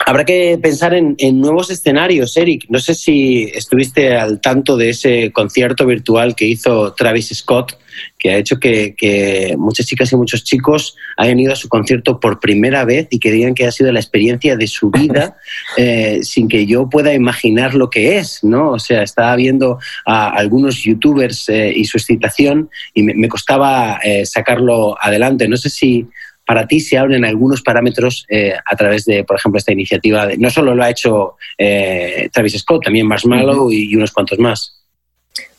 Habrá 0.06 0.26
que 0.26 0.60
pensar 0.62 0.94
en, 0.94 1.16
nuevos 1.40 1.70
escenarios, 1.70 2.36
Eric. 2.36 2.66
No 2.70 2.80
sé 2.80 2.94
si 2.94 3.44
estuviste 3.54 4.16
al 4.16 4.42
tanto 4.42 4.76
de 4.76 4.90
ese 4.90 5.32
concierto 5.32 5.86
virtual 5.86 6.36
que 6.36 6.46
hizo 6.46 6.94
Travis 6.94 7.30
Scott, 7.34 7.78
que 8.18 8.32
ha 8.32 8.38
hecho 8.38 8.60
que, 8.60 9.56
muchas 9.58 9.86
chicas 9.86 10.12
y 10.12 10.16
muchos 10.16 10.44
chicos 10.44 10.96
hayan 11.18 11.40
ido 11.40 11.54
a 11.54 11.56
su 11.56 11.70
concierto 11.70 12.20
por 12.20 12.40
primera 12.40 12.84
vez 12.86 13.08
y 13.12 13.20
que 13.20 13.32
digan 13.32 13.54
que 13.54 13.66
ha 13.66 13.72
sido 13.72 13.92
la 13.92 14.00
experiencia 14.00 14.58
de 14.58 14.68
su 14.68 14.90
vida 14.90 15.38
eh, 15.78 16.20
sin 16.24 16.48
que 16.48 16.66
yo 16.66 16.90
pueda 16.90 17.14
imaginar 17.14 17.74
lo 17.74 17.90
que 17.90 18.18
es, 18.18 18.44
¿no? 18.44 18.72
O 18.72 18.80
sea, 18.80 19.04
estaba 19.04 19.36
viendo 19.36 19.80
a 20.06 20.30
algunos 20.30 20.84
youtubers 20.84 21.48
eh, 21.50 21.72
y 21.76 21.86
su 21.86 21.98
excitación 21.98 22.70
y 22.94 23.04
me, 23.04 23.28
costaba 23.30 24.00
eh, 24.04 24.26
sacarlo 24.26 24.98
adelante. 25.00 25.48
No 25.48 25.58
sé 25.58 25.70
si 25.70 26.08
para 26.46 26.68
ti 26.68 26.80
se 26.80 26.98
abren 26.98 27.26
algunos 27.26 27.62
parámetros 27.62 28.26
eh, 28.30 28.54
a 28.54 28.76
través 28.76 29.06
de, 29.06 29.24
por 29.24 29.38
ejemplo, 29.38 29.58
esta 29.58 29.72
iniciativa. 29.72 30.28
no 30.38 30.50
solo 30.50 30.76
lo 30.76 30.84
ha 30.84 30.90
hecho 30.90 31.36
eh, 31.58 32.30
Travis 32.32 32.60
Scott, 32.60 32.84
también 32.84 33.08
Marshmallow 33.08 33.72
y, 33.72 33.96
unos 33.96 34.12
cuantos 34.12 34.40
más. 34.40 34.80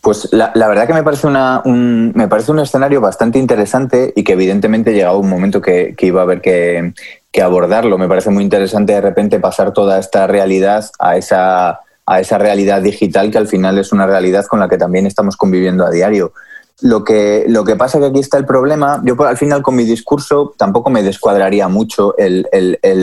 Pues 0.00 0.28
la, 0.32 0.52
verdad 0.54 0.86
que 0.86 0.92
me 0.92 1.02
parece, 1.02 1.26
una, 1.26 1.62
un, 1.64 2.12
me 2.14 2.28
parece 2.28 2.52
un 2.52 2.58
escenario 2.58 3.00
bastante 3.00 3.38
interesante 3.38 4.12
y 4.14 4.22
que 4.22 4.34
evidentemente 4.34 4.92
llegado 4.92 5.18
un 5.18 5.30
momento 5.30 5.62
que, 5.62 5.94
iba 5.98 6.20
a 6.20 6.24
haber 6.24 6.42
que, 6.42 6.92
que, 7.32 7.40
abordarlo. 7.40 7.96
Me 7.96 8.06
parece 8.06 8.28
muy 8.28 8.44
interesante 8.44 8.92
de 8.92 9.00
repente 9.00 9.40
pasar 9.40 9.72
toda 9.72 9.98
esta 9.98 10.26
realidad 10.26 10.90
a 10.98 11.16
esa, 11.16 11.80
a 12.04 12.20
esa 12.20 12.36
realidad 12.36 12.82
digital 12.82 13.30
que 13.30 13.38
al 13.38 13.48
final 13.48 13.78
es 13.78 13.92
una 13.92 14.06
realidad 14.06 14.44
con 14.44 14.60
la 14.60 14.68
que 14.68 14.76
también 14.76 15.06
estamos 15.06 15.38
conviviendo 15.38 15.86
a 15.86 15.90
diario. 15.90 16.34
Lo 16.80 17.04
que, 17.04 17.44
lo 17.48 17.64
que 17.64 17.76
pasa 17.76 18.00
que 18.00 18.06
aquí 18.06 18.18
está 18.18 18.36
el 18.36 18.46
problema, 18.46 19.00
yo 19.04 19.14
al 19.24 19.36
final 19.36 19.62
con 19.62 19.76
mi 19.76 19.84
discurso 19.84 20.54
tampoco 20.58 20.90
me 20.90 21.04
descuadraría 21.04 21.68
mucho 21.68 22.16
el, 22.18 22.48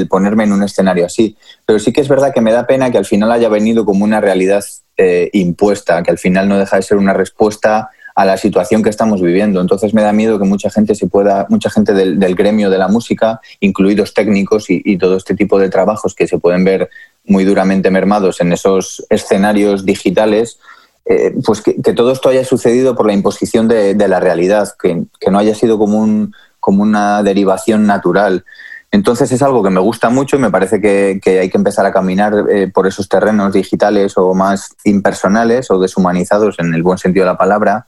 ponerme 0.10 0.44
en 0.44 0.52
un 0.52 0.64
escenario 0.64 1.06
así, 1.06 1.38
pero 1.66 1.80
sí 1.80 1.94
que 1.94 2.02
es 2.02 2.10
verdad 2.10 2.34
que 2.34 2.42
me 2.42 2.52
da 2.52 2.68
pena 2.68 2.92
que 2.92 2.98
al 2.98 3.06
final 3.06 3.32
haya 3.32 3.48
venido 3.48 3.86
como 3.86 4.04
una 4.04 4.20
realidad 4.20 4.64
eh, 4.98 5.30
impuesta, 5.34 6.04
que 6.04 6.12
al 6.12 6.18
final 6.18 6.50
no 6.50 6.58
deja 6.58 6.76
de 6.76 6.82
ser 6.82 6.98
una 6.98 7.14
respuesta 7.14 7.90
a 8.16 8.26
la 8.26 8.38
situación 8.38 8.84
que 8.84 8.90
estamos 8.90 9.22
viviendo. 9.22 9.62
Entonces 9.62 9.94
me 9.94 10.02
da 10.02 10.14
miedo 10.14 10.40
que 10.40 10.46
mucha 10.46 10.70
gente 10.70 10.96
se 10.96 11.08
pueda, 11.08 11.48
mucha 11.50 11.70
gente 11.70 11.94
del, 11.94 12.36
gremio 12.36 12.70
de 12.70 12.78
la 12.78 12.88
música, 12.88 13.40
incluidos 13.60 14.14
técnicos 14.14 14.66
y, 14.70 14.98
todo 14.98 15.18
este 15.18 15.36
tipo 15.36 15.58
de 15.58 15.70
trabajos 15.70 16.14
que 16.14 16.28
se 16.28 16.38
pueden 16.38 16.64
ver 16.64 16.90
muy 17.26 17.44
duramente 17.46 17.90
mermados 17.90 18.42
en 18.42 18.54
esos 18.54 19.06
escenarios 19.10 19.86
digitales, 19.86 20.60
eh, 21.06 21.34
pues 21.46 21.62
que, 21.62 21.74
todo 21.94 22.12
esto 22.12 22.30
haya 22.30 22.46
sucedido 22.46 22.96
por 22.96 23.08
la 23.08 23.14
imposición 23.14 23.68
de, 23.68 23.96
la 24.08 24.20
realidad, 24.20 24.70
que, 24.82 25.06
no 25.30 25.40
haya 25.40 25.56
sido 25.56 25.78
como, 25.78 26.00
un, 26.00 26.34
como 26.60 26.84
una 26.84 27.24
derivación 27.24 27.88
natural. 27.88 28.46
Entonces 28.92 29.32
es 29.32 29.42
algo 29.42 29.64
que 29.64 29.70
me 29.70 29.80
gusta 29.80 30.10
mucho 30.10 30.36
y 30.36 30.40
me 30.40 30.52
parece 30.52 30.82
que, 30.82 31.20
hay 31.26 31.50
que 31.50 31.58
empezar 31.58 31.86
a 31.86 31.94
caminar 31.94 32.34
eh, 32.50 32.68
por 32.68 32.88
esos 32.88 33.08
terrenos 33.08 33.54
digitales 33.54 34.18
o 34.18 34.34
más 34.34 34.76
impersonales 34.84 35.72
o 35.72 35.80
deshumanizados 35.80 36.60
en 36.60 36.74
el 36.74 36.84
buen 36.84 36.98
sentido 36.98 37.26
de 37.26 37.32
la 37.32 37.38
palabra, 37.38 37.88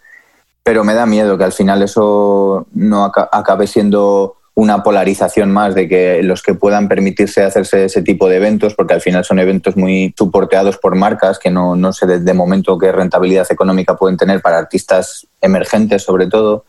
pero 0.63 0.83
me 0.83 0.93
da 0.93 1.05
miedo 1.05 1.37
que 1.37 1.43
al 1.43 1.51
final 1.51 1.83
eso 1.83 2.67
no 2.73 3.05
acabe 3.05 3.67
siendo 3.67 4.37
una 4.55 4.83
polarización 4.83 5.51
más 5.51 5.73
de 5.73 5.87
que 5.87 6.21
los 6.21 6.43
que 6.43 6.53
puedan 6.53 6.87
permitirse 6.87 7.41
hacerse 7.41 7.85
ese 7.85 8.03
tipo 8.03 8.29
de 8.29 8.37
eventos, 8.37 8.75
porque 8.75 8.93
al 8.93 9.01
final 9.01 9.25
son 9.25 9.39
eventos 9.39 9.75
muy 9.75 10.13
soporteados 10.17 10.77
por 10.77 10.95
marcas 10.95 11.39
que 11.39 11.49
no, 11.49 11.75
no 11.75 11.91
sé 11.91 12.05
de, 12.05 12.33
momento 12.33 12.77
qué 12.77 12.91
rentabilidad 12.91 13.47
económica 13.49 13.95
pueden 13.95 14.17
tener 14.17 14.41
para 14.41 14.59
artistas 14.59 15.27
emergentes 15.41 16.03
sobre 16.03 16.27
todo. 16.27 16.65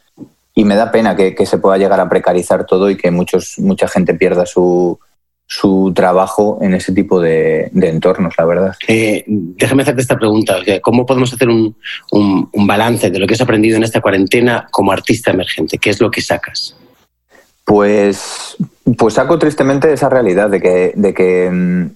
Y 0.54 0.64
me 0.64 0.76
da 0.76 0.90
pena 0.92 1.16
que, 1.16 1.34
se 1.44 1.58
pueda 1.58 1.76
llegar 1.76 2.00
a 2.00 2.08
precarizar 2.08 2.64
todo 2.64 2.88
y 2.88 2.96
que 2.96 3.10
muchos, 3.10 3.58
mucha 3.58 3.88
gente 3.88 4.14
pierda 4.14 4.46
su, 4.46 4.98
su 5.46 5.92
trabajo 5.94 6.60
en 6.62 6.74
ese 6.74 6.92
tipo 6.92 7.20
de, 7.20 7.70
entornos, 7.74 8.34
la 8.38 8.44
verdad. 8.44 8.76
Eh, 8.86 9.24
déjame 9.26 9.82
hacerte 9.82 10.00
esta 10.00 10.16
pregunta. 10.16 10.56
¿Cómo 10.80 11.04
podemos 11.04 11.34
hacer 11.34 11.48
un, 11.48 11.76
un 12.12 12.66
balance 12.66 13.10
de 13.10 13.18
lo 13.18 13.26
que 13.26 13.34
has 13.34 13.40
aprendido 13.40 13.76
en 13.76 13.82
esta 13.82 14.00
cuarentena 14.00 14.68
como 14.70 14.92
artista 14.92 15.32
emergente? 15.32 15.76
¿Qué 15.76 15.90
es 15.90 16.00
lo 16.00 16.10
que 16.10 16.22
sacas? 16.22 16.76
Pues, 17.64 18.56
pues 18.98 19.14
saco 19.14 19.38
tristemente 19.38 19.92
esa 19.92 20.10
realidad 20.10 20.50
de 20.50 20.60
que, 20.60 20.92
de 20.94 21.14
que, 21.14 21.50
mm, 21.50 21.86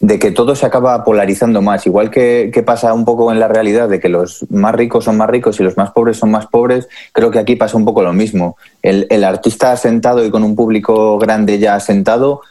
de 0.00 0.18
que 0.18 0.30
todo 0.30 0.54
se 0.54 0.66
acaba 0.66 1.02
polarizando 1.02 1.60
más, 1.60 1.86
igual 1.86 2.10
que, 2.10 2.52
pasa 2.64 2.92
un 2.92 3.04
poco 3.04 3.32
en 3.32 3.40
la 3.40 3.48
realidad 3.48 3.88
de 3.88 3.98
que 3.98 4.08
los 4.08 4.46
más 4.50 4.74
ricos 4.74 5.04
son 5.04 5.16
más 5.16 5.28
ricos 5.28 5.58
y 5.58 5.64
los 5.64 5.76
más 5.76 5.90
pobres 5.90 6.18
son 6.18 6.30
más 6.30 6.46
pobres, 6.46 6.88
creo 7.12 7.30
que 7.30 7.38
aquí 7.38 7.56
pasa 7.56 7.76
un 7.76 7.84
poco 7.84 8.02
lo 8.02 8.12
mismo. 8.12 8.56
El, 8.82 9.24
artista 9.24 9.72
asentado 9.72 10.24
y 10.24 10.30
con 10.30 10.44
un 10.44 10.54
público 10.54 11.18
grande 11.18 11.58
ya 11.58 11.74
asentado 11.74 12.42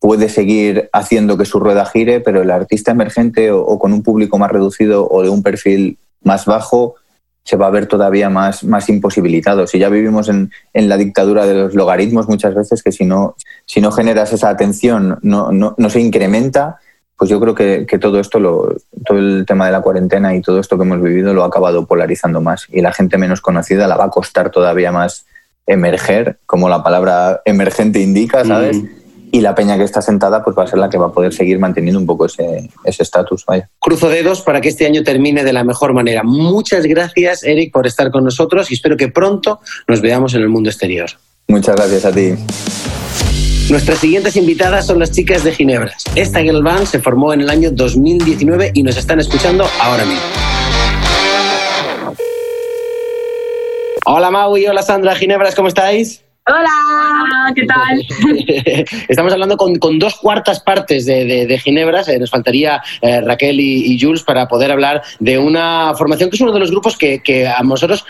puede 0.00 0.28
seguir 0.28 0.88
haciendo 0.92 1.36
que 1.36 1.44
su 1.44 1.60
rueda 1.60 1.84
gire, 1.84 2.20
pero 2.20 2.42
el 2.42 2.50
artista 2.50 2.90
emergente 2.90 3.52
o 3.52 3.78
con 3.78 3.92
un 3.92 4.02
público 4.02 4.38
más 4.38 4.50
reducido 4.50 5.06
o 5.08 5.22
de 5.22 5.28
un 5.28 5.42
perfil 5.42 5.98
más 6.22 6.46
bajo 6.46 6.96
se 7.50 7.56
va 7.56 7.66
a 7.66 7.70
ver 7.70 7.86
todavía 7.86 8.30
más, 8.30 8.62
más 8.62 8.88
imposibilitado. 8.88 9.66
Si 9.66 9.80
ya 9.80 9.88
vivimos 9.88 10.28
en, 10.28 10.52
en, 10.72 10.88
la 10.88 10.96
dictadura 10.96 11.44
de 11.46 11.54
los 11.54 11.74
logaritmos 11.74 12.28
muchas 12.28 12.54
veces, 12.54 12.80
que 12.80 12.92
si 12.92 13.04
no, 13.04 13.34
si 13.66 13.80
no 13.80 13.90
generas 13.90 14.32
esa 14.32 14.50
atención, 14.50 15.18
no, 15.22 15.50
no, 15.50 15.90
se 15.90 16.00
incrementa, 16.00 16.78
pues 17.16 17.28
yo 17.28 17.40
creo 17.40 17.56
que, 17.56 17.86
que, 17.88 17.98
todo 17.98 18.20
esto, 18.20 18.38
lo, 18.38 18.76
todo 19.04 19.18
el 19.18 19.44
tema 19.48 19.66
de 19.66 19.72
la 19.72 19.80
cuarentena 19.80 20.32
y 20.32 20.42
todo 20.42 20.60
esto 20.60 20.76
que 20.76 20.84
hemos 20.84 21.02
vivido 21.02 21.34
lo 21.34 21.42
ha 21.42 21.48
acabado 21.48 21.86
polarizando 21.86 22.40
más. 22.40 22.68
Y 22.70 22.82
la 22.82 22.92
gente 22.92 23.18
menos 23.18 23.40
conocida 23.40 23.88
la 23.88 23.96
va 23.96 24.04
a 24.04 24.10
costar 24.10 24.50
todavía 24.50 24.92
más 24.92 25.26
emerger, 25.66 26.38
como 26.46 26.68
la 26.68 26.84
palabra 26.84 27.42
emergente 27.44 27.98
indica, 27.98 28.44
¿sabes? 28.44 28.76
Mm 28.76 28.99
y 29.32 29.40
la 29.40 29.54
peña 29.54 29.76
que 29.76 29.84
está 29.84 30.02
sentada 30.02 30.42
pues 30.42 30.56
va 30.56 30.64
a 30.64 30.66
ser 30.66 30.78
la 30.78 30.88
que 30.88 30.98
va 30.98 31.06
a 31.06 31.12
poder 31.12 31.32
seguir 31.32 31.58
manteniendo 31.58 32.00
un 32.00 32.06
poco 32.06 32.26
ese 32.26 32.70
estatus. 32.84 33.44
Cruzo 33.78 34.08
dedos 34.08 34.42
para 34.42 34.60
que 34.60 34.68
este 34.68 34.86
año 34.86 35.02
termine 35.02 35.44
de 35.44 35.52
la 35.52 35.64
mejor 35.64 35.92
manera. 35.92 36.22
Muchas 36.22 36.84
gracias, 36.86 37.44
Eric, 37.44 37.72
por 37.72 37.86
estar 37.86 38.10
con 38.10 38.24
nosotros 38.24 38.70
y 38.70 38.74
espero 38.74 38.96
que 38.96 39.08
pronto 39.08 39.60
nos 39.86 40.00
veamos 40.00 40.34
en 40.34 40.42
el 40.42 40.48
mundo 40.48 40.70
exterior. 40.70 41.10
Muchas 41.48 41.76
gracias 41.76 42.04
a 42.04 42.12
ti. 42.12 42.34
Nuestras 43.70 43.98
siguientes 43.98 44.36
invitadas 44.36 44.86
son 44.86 44.98
las 44.98 45.12
chicas 45.12 45.44
de 45.44 45.52
Ginebras. 45.52 46.04
Esta 46.16 46.40
girl 46.40 46.62
band 46.62 46.86
se 46.86 46.98
formó 46.98 47.32
en 47.32 47.42
el 47.42 47.50
año 47.50 47.70
2019 47.70 48.72
y 48.74 48.82
nos 48.82 48.96
están 48.96 49.20
escuchando 49.20 49.64
ahora 49.80 50.04
mismo. 50.04 50.22
Hola 54.06 54.30
Mau 54.30 54.56
y 54.56 54.66
hola 54.66 54.82
Sandra 54.82 55.14
Ginebras, 55.14 55.54
¿cómo 55.54 55.68
estáis? 55.68 56.24
Hola, 56.46 57.52
¿qué 57.54 57.66
tal? 57.66 58.02
Estamos 59.08 59.32
hablando 59.32 59.56
con, 59.56 59.98
dos 59.98 60.16
cuartas 60.16 60.60
partes 60.60 61.04
de, 61.04 61.46
de, 61.46 61.58
Ginebras. 61.58 62.08
Eh, 62.08 62.18
nos 62.18 62.30
faltaría 62.30 62.82
eh, 63.02 63.20
Raquel 63.20 63.60
y, 63.60 63.98
Jules 64.00 64.22
para 64.22 64.48
poder 64.48 64.72
hablar 64.72 65.02
de 65.18 65.38
una 65.38 65.92
formación 65.96 66.30
que 66.30 66.36
es 66.36 66.40
uno 66.40 66.52
de 66.52 66.60
los 66.60 66.70
grupos 66.70 66.96
que, 66.96 67.22
que 67.22 67.46
a 67.46 67.62
nosotros 67.62 68.04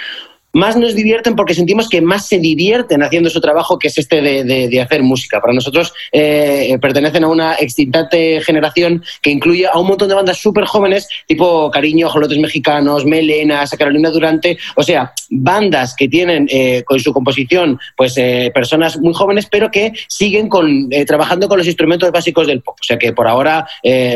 más 0.52 0.76
nos 0.76 0.94
divierten 0.94 1.36
porque 1.36 1.54
sentimos 1.54 1.88
que 1.88 2.00
más 2.00 2.26
se 2.26 2.38
divierten 2.38 3.02
haciendo 3.02 3.30
su 3.30 3.40
trabajo, 3.40 3.78
que 3.78 3.88
es 3.88 3.98
este 3.98 4.20
de, 4.20 4.80
hacer 4.80 5.02
música. 5.02 5.40
Para 5.40 5.52
nosotros 5.52 5.92
eh, 6.12 6.76
pertenecen 6.80 7.24
a 7.24 7.28
una 7.28 7.54
extintante 7.54 8.40
generación 8.40 9.02
que 9.22 9.30
incluye 9.30 9.66
a 9.66 9.78
un 9.78 9.86
montón 9.86 10.08
de 10.08 10.14
bandas 10.14 10.38
súper 10.38 10.64
jóvenes, 10.64 11.08
tipo 11.26 11.70
Cariño, 11.70 12.08
Jolotes 12.08 12.38
Mexicanos, 12.38 13.04
Melenas, 13.04 13.70
Carolina 13.78 14.10
Durante, 14.10 14.58
o 14.76 14.82
sea, 14.82 15.12
bandas 15.28 15.94
que 15.94 16.08
tienen 16.08 16.48
eh, 16.50 16.82
con 16.84 16.98
su 16.98 17.12
composición 17.12 17.78
pues 17.96 18.16
eh, 18.16 18.50
personas 18.54 18.98
muy 18.98 19.12
jóvenes, 19.14 19.46
pero 19.50 19.70
que 19.70 19.92
siguen 20.08 20.48
con, 20.48 20.88
trabajando 21.06 21.48
con 21.48 21.58
los 21.58 21.66
instrumentos 21.66 22.10
básicos 22.10 22.46
del 22.46 22.62
pop. 22.62 22.76
O 22.80 22.84
sea 22.84 22.98
que 22.98 23.12
por 23.12 23.28
ahora 23.28 23.66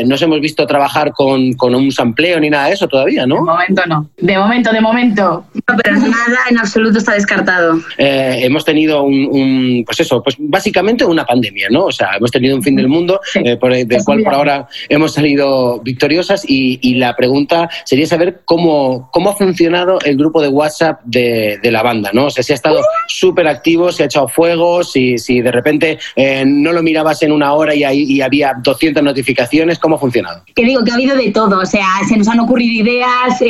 no 0.05 0.15
hemos 0.15 0.41
visto 0.41 0.65
trabajar 0.65 1.11
con, 1.11 1.53
con, 1.53 1.75
un 1.75 1.91
sampleo 1.91 2.39
ni 2.39 2.49
nada 2.49 2.67
de 2.67 2.73
eso 2.73 2.87
todavía, 2.87 3.25
¿no? 3.25 3.35
De 3.35 3.41
momento 3.41 3.81
no. 3.87 4.09
De 4.17 4.37
momento, 4.37 4.71
de 4.71 4.81
momento. 4.81 5.45
No, 5.67 5.75
pero 5.83 5.97
nada 6.27 6.45
en 6.49 6.57
absoluto 6.57 6.97
está 6.97 7.13
descartado. 7.13 7.79
Eh, 7.97 8.39
hemos 8.41 8.65
tenido 8.65 9.03
un, 9.03 9.83
pues 9.85 9.99
eso, 9.99 10.21
pues 10.21 10.35
básicamente 10.39 11.05
una 11.05 11.25
pandemia, 11.25 11.67
¿no? 11.69 11.85
O 11.85 11.91
sea, 11.91 12.11
hemos 12.17 12.31
tenido 12.31 12.55
un 12.55 12.63
fin 12.63 12.75
del 12.75 12.87
mundo, 12.87 13.19
eh, 13.35 13.57
por, 13.57 13.73
del 13.73 14.03
cual 14.03 14.23
por 14.23 14.33
ahora 14.33 14.67
hemos 14.89 15.13
salido 15.13 15.79
victoriosas 15.81 16.43
y, 16.47 16.95
la 16.95 17.15
pregunta 17.15 17.69
sería 17.83 18.07
saber 18.07 18.43
cómo, 18.45 19.09
cómo 19.11 19.31
ha 19.31 19.35
funcionado 19.35 19.99
el 20.05 20.15
grupo 20.15 20.41
de 20.41 20.47
WhatsApp 20.47 21.01
de, 21.03 21.59
la 21.63 21.83
banda, 21.83 22.11
¿no? 22.13 22.27
O 22.27 22.29
sea, 22.29 22.41
si 22.41 22.53
ha 22.53 22.55
estado 22.55 22.79
súper 23.07 23.47
activo, 23.47 23.91
si 23.91 24.03
ha 24.03 24.05
echado 24.05 24.29
fuego, 24.29 24.83
si, 24.83 25.17
si 25.17 25.41
de 25.41 25.51
repente 25.51 25.99
eh, 26.15 26.45
no 26.45 26.71
lo 26.71 26.81
mirabas 26.81 27.21
en 27.23 27.33
una 27.33 27.53
hora 27.53 27.75
y, 27.75 27.83
y 27.83 28.21
había 28.21 28.53
200 28.61 29.03
notificaciones, 29.03 29.77
¿cómo 29.77 29.95
ha 29.95 29.99
funcionado? 29.99 30.43
Que 30.55 30.63
digo, 30.63 30.83
que 30.85 30.91
ha 30.91 30.95
habido 30.95 31.17
de 31.17 31.31
todo, 31.31 31.59
o 31.59 31.65
sea, 31.65 31.87
se 32.07 32.15
nos 32.15 32.29
han 32.29 32.39
ocurrido 32.39 32.83
ideas, 32.83 33.41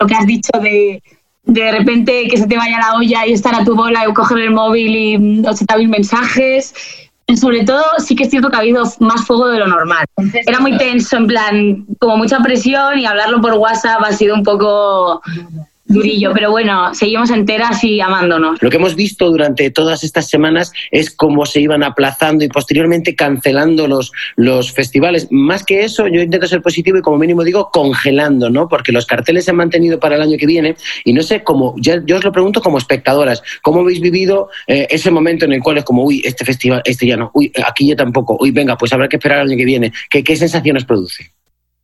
lo 0.00 0.06
que 0.06 0.14
has 0.14 0.26
dicho 0.26 0.50
de 0.60 1.02
de 1.46 1.72
repente 1.72 2.26
que 2.28 2.36
se 2.36 2.46
te 2.46 2.56
vaya 2.56 2.78
la 2.78 2.94
olla 2.94 3.26
y 3.26 3.32
estar 3.32 3.54
a 3.54 3.64
tu 3.64 3.74
bola 3.74 4.08
y 4.08 4.12
coger 4.12 4.38
el 4.38 4.50
móvil 4.50 4.96
y 4.96 5.16
80.000 5.42 5.88
mensajes. 5.88 6.74
Sobre 7.36 7.64
todo, 7.64 7.84
sí 7.98 8.14
que 8.14 8.24
es 8.24 8.30
cierto 8.30 8.50
que 8.50 8.56
ha 8.56 8.60
habido 8.60 8.84
más 9.00 9.24
fuego 9.26 9.48
de 9.48 9.58
lo 9.58 9.66
normal. 9.66 10.04
Era 10.46 10.60
muy 10.60 10.76
tenso, 10.76 11.16
en 11.16 11.26
plan, 11.26 11.86
como 11.98 12.18
mucha 12.18 12.40
presión 12.40 12.98
y 12.98 13.06
hablarlo 13.06 13.40
por 13.40 13.54
WhatsApp 13.54 14.02
ha 14.04 14.12
sido 14.12 14.34
un 14.34 14.42
poco 14.42 15.22
durillo, 15.86 16.32
pero 16.32 16.50
bueno, 16.50 16.94
seguimos 16.94 17.30
enteras 17.30 17.82
y 17.84 18.00
amándonos. 18.00 18.62
Lo 18.62 18.70
que 18.70 18.76
hemos 18.76 18.94
visto 18.94 19.30
durante 19.30 19.70
todas 19.70 20.02
estas 20.02 20.28
semanas 20.28 20.72
es 20.90 21.10
cómo 21.10 21.46
se 21.46 21.60
iban 21.60 21.82
aplazando 21.82 22.44
y 22.44 22.48
posteriormente 22.48 23.14
cancelando 23.14 23.86
los, 23.86 24.12
los 24.36 24.72
festivales. 24.72 25.28
Más 25.30 25.64
que 25.64 25.84
eso, 25.84 26.08
yo 26.08 26.20
intento 26.20 26.46
ser 26.46 26.62
positivo 26.62 26.98
y 26.98 27.02
como 27.02 27.18
mínimo 27.18 27.44
digo 27.44 27.70
congelando, 27.70 28.50
¿no? 28.50 28.68
Porque 28.68 28.92
los 28.92 29.06
carteles 29.06 29.44
se 29.44 29.50
han 29.50 29.56
mantenido 29.56 30.00
para 30.00 30.16
el 30.16 30.22
año 30.22 30.38
que 30.38 30.46
viene 30.46 30.76
y 31.04 31.12
no 31.12 31.22
sé 31.22 31.42
cómo, 31.42 31.74
ya, 31.78 32.02
yo 32.04 32.16
os 32.16 32.24
lo 32.24 32.32
pregunto 32.32 32.60
como 32.60 32.78
espectadoras, 32.78 33.42
¿cómo 33.62 33.80
habéis 33.80 34.00
vivido 34.00 34.48
eh, 34.66 34.86
ese 34.90 35.10
momento 35.10 35.44
en 35.44 35.52
el 35.52 35.62
cual 35.62 35.78
es 35.78 35.84
como, 35.84 36.04
uy, 36.04 36.22
este 36.24 36.44
festival, 36.44 36.82
este 36.84 37.06
ya 37.06 37.16
no, 37.16 37.30
uy, 37.34 37.52
aquí 37.66 37.88
ya 37.88 37.96
tampoco, 37.96 38.36
uy, 38.40 38.50
venga, 38.50 38.76
pues 38.76 38.92
habrá 38.92 39.08
que 39.08 39.16
esperar 39.16 39.40
al 39.40 39.48
año 39.48 39.56
que 39.56 39.64
viene? 39.64 39.92
¿Qué, 40.08 40.24
qué 40.24 40.36
sensaciones 40.36 40.84
produce? 40.84 41.30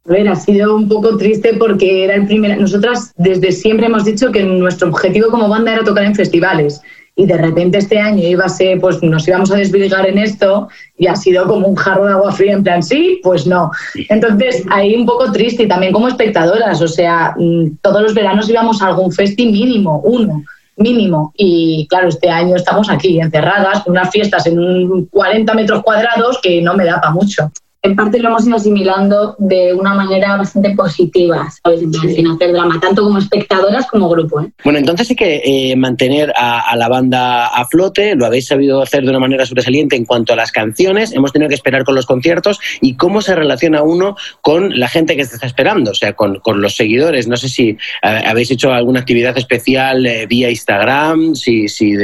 A 0.06 0.12
ver, 0.12 0.28
ha 0.28 0.34
sido 0.34 0.76
un 0.76 0.88
poco 0.88 1.18
triste 1.18 1.54
porque 1.58 2.04
era 2.04 2.14
el 2.14 2.26
primer. 2.26 2.58
Nosotras 2.58 3.12
desde 3.16 3.52
siempre 3.52 3.86
hemos 3.86 4.04
dicho 4.04 4.32
que 4.32 4.42
nuestro 4.42 4.88
objetivo 4.88 5.28
como 5.28 5.48
banda 5.48 5.74
era 5.74 5.84
tocar 5.84 6.04
en 6.04 6.14
festivales. 6.14 6.80
Y 7.16 7.26
de 7.26 7.36
repente 7.36 7.76
este 7.76 7.98
año 7.98 8.26
iba 8.26 8.46
a 8.46 8.48
ser, 8.48 8.80
pues 8.80 9.02
nos 9.02 9.28
íbamos 9.28 9.50
a 9.50 9.56
desvirgar 9.56 10.08
en 10.08 10.16
esto 10.16 10.68
y 10.96 11.06
ha 11.06 11.16
sido 11.16 11.46
como 11.46 11.68
un 11.68 11.76
jarro 11.76 12.06
de 12.06 12.12
agua 12.12 12.32
fría, 12.32 12.54
en 12.54 12.62
plan, 12.62 12.82
sí, 12.82 13.20
pues 13.22 13.46
no. 13.46 13.70
Entonces, 14.08 14.64
ahí 14.70 14.94
un 14.94 15.04
poco 15.04 15.30
triste 15.30 15.64
y 15.64 15.68
también 15.68 15.92
como 15.92 16.08
espectadoras, 16.08 16.80
o 16.80 16.88
sea, 16.88 17.34
mm, 17.36 17.76
todos 17.82 18.00
los 18.00 18.14
veranos 18.14 18.48
íbamos 18.48 18.80
a 18.80 18.86
algún 18.86 19.12
festi 19.12 19.50
mínimo, 19.52 20.00
uno, 20.02 20.42
mínimo. 20.76 21.34
Y 21.36 21.86
claro, 21.90 22.08
este 22.08 22.30
año 22.30 22.56
estamos 22.56 22.88
aquí 22.88 23.20
encerradas, 23.20 23.82
con 23.82 23.90
unas 23.90 24.08
fiestas 24.08 24.46
en 24.46 25.04
40 25.06 25.52
metros 25.52 25.82
cuadrados 25.82 26.40
que 26.42 26.62
no 26.62 26.74
me 26.74 26.86
da 26.86 27.02
para 27.02 27.12
mucho 27.12 27.50
en 27.82 27.96
parte 27.96 28.18
lo 28.18 28.28
hemos 28.28 28.46
ido 28.46 28.56
asimilando 28.56 29.36
de 29.38 29.72
una 29.72 29.94
manera 29.94 30.36
bastante 30.36 30.74
positiva, 30.74 31.48
¿sabes? 31.62 31.80
sin 31.80 32.26
hacer 32.26 32.52
drama, 32.52 32.78
tanto 32.78 33.02
como 33.02 33.18
espectadoras 33.18 33.86
como 33.86 34.08
grupo. 34.10 34.42
¿eh? 34.42 34.50
Bueno, 34.62 34.78
entonces 34.78 35.08
hay 35.10 35.16
que 35.16 35.40
eh, 35.44 35.76
mantener 35.76 36.30
a, 36.36 36.76
la 36.76 36.88
banda 36.88 37.46
a 37.46 37.64
flote, 37.66 38.14
lo 38.16 38.26
habéis 38.26 38.48
sabido 38.48 38.82
hacer 38.82 39.02
de 39.02 39.08
una 39.08 39.18
manera 39.18 39.46
sobresaliente 39.46 39.96
en 39.96 40.04
cuanto 40.04 40.34
a 40.34 40.36
las 40.36 40.52
canciones, 40.52 41.12
hemos 41.12 41.32
tenido 41.32 41.48
que 41.48 41.54
esperar 41.54 41.84
con 41.84 41.94
los 41.94 42.04
conciertos 42.04 42.60
y 42.82 42.96
cómo 42.96 43.22
se 43.22 43.34
relaciona 43.34 43.82
uno 43.82 44.14
con 44.42 44.78
la 44.78 44.88
gente 44.88 45.16
que 45.16 45.24
se 45.24 45.36
está 45.36 45.46
esperando, 45.46 45.92
o 45.92 45.94
sea, 45.94 46.12
con, 46.12 46.40
los 46.56 46.76
seguidores. 46.76 47.28
No 47.28 47.36
sé 47.36 47.48
si 47.48 47.70
eh, 47.70 47.76
habéis 48.02 48.50
hecho 48.50 48.74
alguna 48.74 49.00
actividad 49.00 49.36
especial 49.38 50.06
vía 50.28 50.50
Instagram, 50.50 51.34
si, 51.34 51.68
si, 51.68 51.94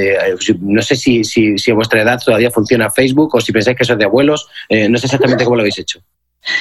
no 0.60 0.80
sé 0.80 0.96
si, 0.96 1.24
si, 1.24 1.70
a 1.70 1.74
vuestra 1.74 2.00
edad 2.00 2.20
todavía 2.24 2.50
funciona 2.50 2.90
Facebook 2.90 3.34
o 3.34 3.40
si 3.40 3.52
pensáis 3.52 3.76
que 3.76 3.82
eso 3.82 3.92
es 3.92 3.98
de 3.98 4.04
abuelos, 4.04 4.48
no 4.70 4.98
sé 4.98 5.06
exactamente 5.06 5.44
cómo 5.44 5.56
lo 5.56 5.65
habéis 5.66 5.78
hecho? 5.78 6.00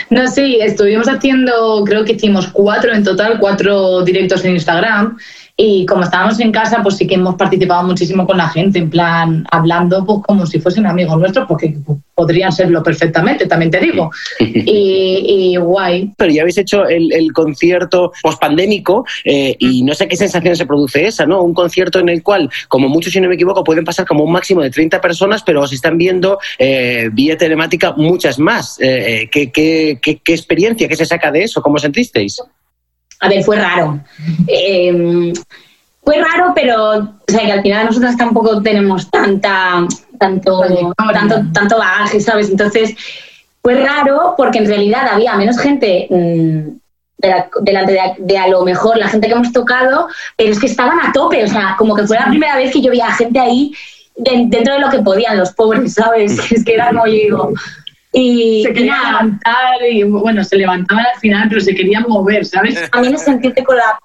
No, 0.09 0.27
sí, 0.27 0.57
estuvimos 0.61 1.07
haciendo, 1.07 1.83
creo 1.85 2.03
que 2.03 2.13
hicimos 2.13 2.47
cuatro 2.47 2.91
en 2.91 3.03
total, 3.03 3.39
cuatro 3.39 4.03
directos 4.03 4.43
en 4.43 4.53
Instagram 4.53 5.17
y 5.55 5.85
como 5.85 6.03
estábamos 6.03 6.39
en 6.39 6.51
casa, 6.51 6.81
pues 6.81 6.97
sí 6.97 7.05
que 7.05 7.15
hemos 7.15 7.35
participado 7.35 7.83
muchísimo 7.83 8.25
con 8.25 8.37
la 8.37 8.49
gente, 8.49 8.79
en 8.79 8.89
plan, 8.89 9.45
hablando 9.51 10.03
pues 10.03 10.19
como 10.25 10.45
si 10.47 10.59
fuesen 10.59 10.87
amigos 10.87 11.17
nuestros, 11.19 11.47
porque 11.47 11.77
podrían 12.15 12.51
serlo 12.51 12.81
perfectamente, 12.81 13.45
también 13.45 13.69
te 13.69 13.79
digo. 13.79 14.09
Y, 14.39 15.55
guay. 15.57 16.11
Pero 16.17 16.31
ya 16.31 16.41
habéis 16.41 16.57
hecho 16.57 16.85
el, 16.87 17.31
concierto 17.33 18.11
post-pandémico 18.23 19.05
eh, 19.25 19.55
y 19.59 19.83
no 19.83 19.93
sé 19.93 20.07
qué 20.07 20.15
sensación 20.15 20.55
se 20.55 20.65
produce 20.65 21.05
esa, 21.05 21.25
¿no? 21.25 21.41
Un 21.43 21.53
concierto 21.53 21.99
en 21.99 22.07
el 22.09 22.23
cual, 22.23 22.49
como 22.69 22.87
mucho, 22.87 23.09
si 23.09 23.19
no 23.19 23.27
me 23.27 23.35
equivoco, 23.35 23.63
pueden 23.63 23.83
pasar 23.83 24.05
como 24.05 24.23
un 24.23 24.31
máximo 24.31 24.61
de 24.61 24.69
30 24.69 25.01
personas, 25.01 25.43
pero 25.43 25.61
os 25.61 25.73
están 25.73 25.97
viendo 25.97 26.39
eh, 26.57 27.09
vía 27.11 27.37
telemática 27.37 27.93
muchas 27.97 28.39
más. 28.39 28.77
Eh, 28.79 29.27
¿qué, 29.29 29.51
qué, 29.51 29.99
qué, 30.01 30.21
qué 30.23 30.33
experiencia, 30.33 30.87
qué 30.87 30.95
se 30.95 31.05
saca 31.05 31.31
de 31.31 31.43
eso? 31.43 31.61
¿Cómo 31.61 31.77
sentisteis? 31.77 32.41
a 33.19 33.29
ver, 33.29 33.43
fue 33.43 33.57
raro. 33.57 33.99
Em, 34.47 35.33
fue 36.05 36.21
raro, 36.21 36.53
pero 36.53 36.91
o 36.99 37.31
sea, 37.31 37.45
que 37.45 37.51
al 37.51 37.61
final 37.63 37.87
nosotros 37.87 38.15
tampoco 38.15 38.61
tenemos 38.61 39.09
tanta, 39.09 39.85
tanto, 40.19 40.61
tanto, 41.13 41.41
tanto 41.51 41.77
bagaje, 41.77 42.19
¿sabes? 42.19 42.49
Entonces, 42.49 42.95
fue 43.63 43.83
raro 43.83 44.35
porque 44.37 44.59
en 44.59 44.67
realidad 44.67 45.07
había 45.11 45.35
menos 45.35 45.57
gente 45.57 46.07
mm, 46.09 46.77
delante 47.61 47.97
de, 48.19 48.37
a 48.37 48.47
lo 48.47 48.63
mejor 48.63 48.97
la 48.97 49.07
gente 49.07 49.27
que 49.27 49.33
hemos 49.33 49.51
tocado, 49.51 50.07
pero 50.37 50.51
es 50.51 50.59
que 50.59 50.67
estaban 50.67 50.99
a 50.99 51.11
tope, 51.11 51.43
o 51.43 51.47
sea, 51.47 51.75
como 51.77 51.95
que 51.95 52.05
fue 52.05 52.17
la 52.17 52.27
primera 52.27 52.55
vez 52.57 52.71
que 52.71 52.81
yo 52.81 52.91
veía 52.91 53.11
gente 53.13 53.39
ahí 53.39 53.73
dentro 54.15 54.75
de 54.75 54.79
lo 54.79 54.89
que 54.89 54.99
podían 54.99 55.37
los 55.37 55.51
pobres, 55.53 55.95
¿sabes? 55.95 56.39
Es 56.51 56.63
que 56.63 56.75
era 56.75 56.89
como 56.89 57.07
yo 57.07 57.13
digo, 57.13 57.53
y 58.17 58.63
se 58.63 58.71
querían 58.71 59.03
levantar 59.03 59.75
y 59.91 60.03
bueno, 60.03 60.41
se 60.41 60.55
levantaban 60.55 61.05
al 61.05 61.19
final, 61.19 61.49
pero 61.49 61.59
se 61.59 61.75
querían 61.75 62.05
mover, 62.07 62.45
¿sabes? 62.45 62.81
A 62.93 63.01
mí 63.01 63.09
me 63.09 63.17
sentirte 63.17 63.61
con 63.61 63.75
la, 63.75 63.99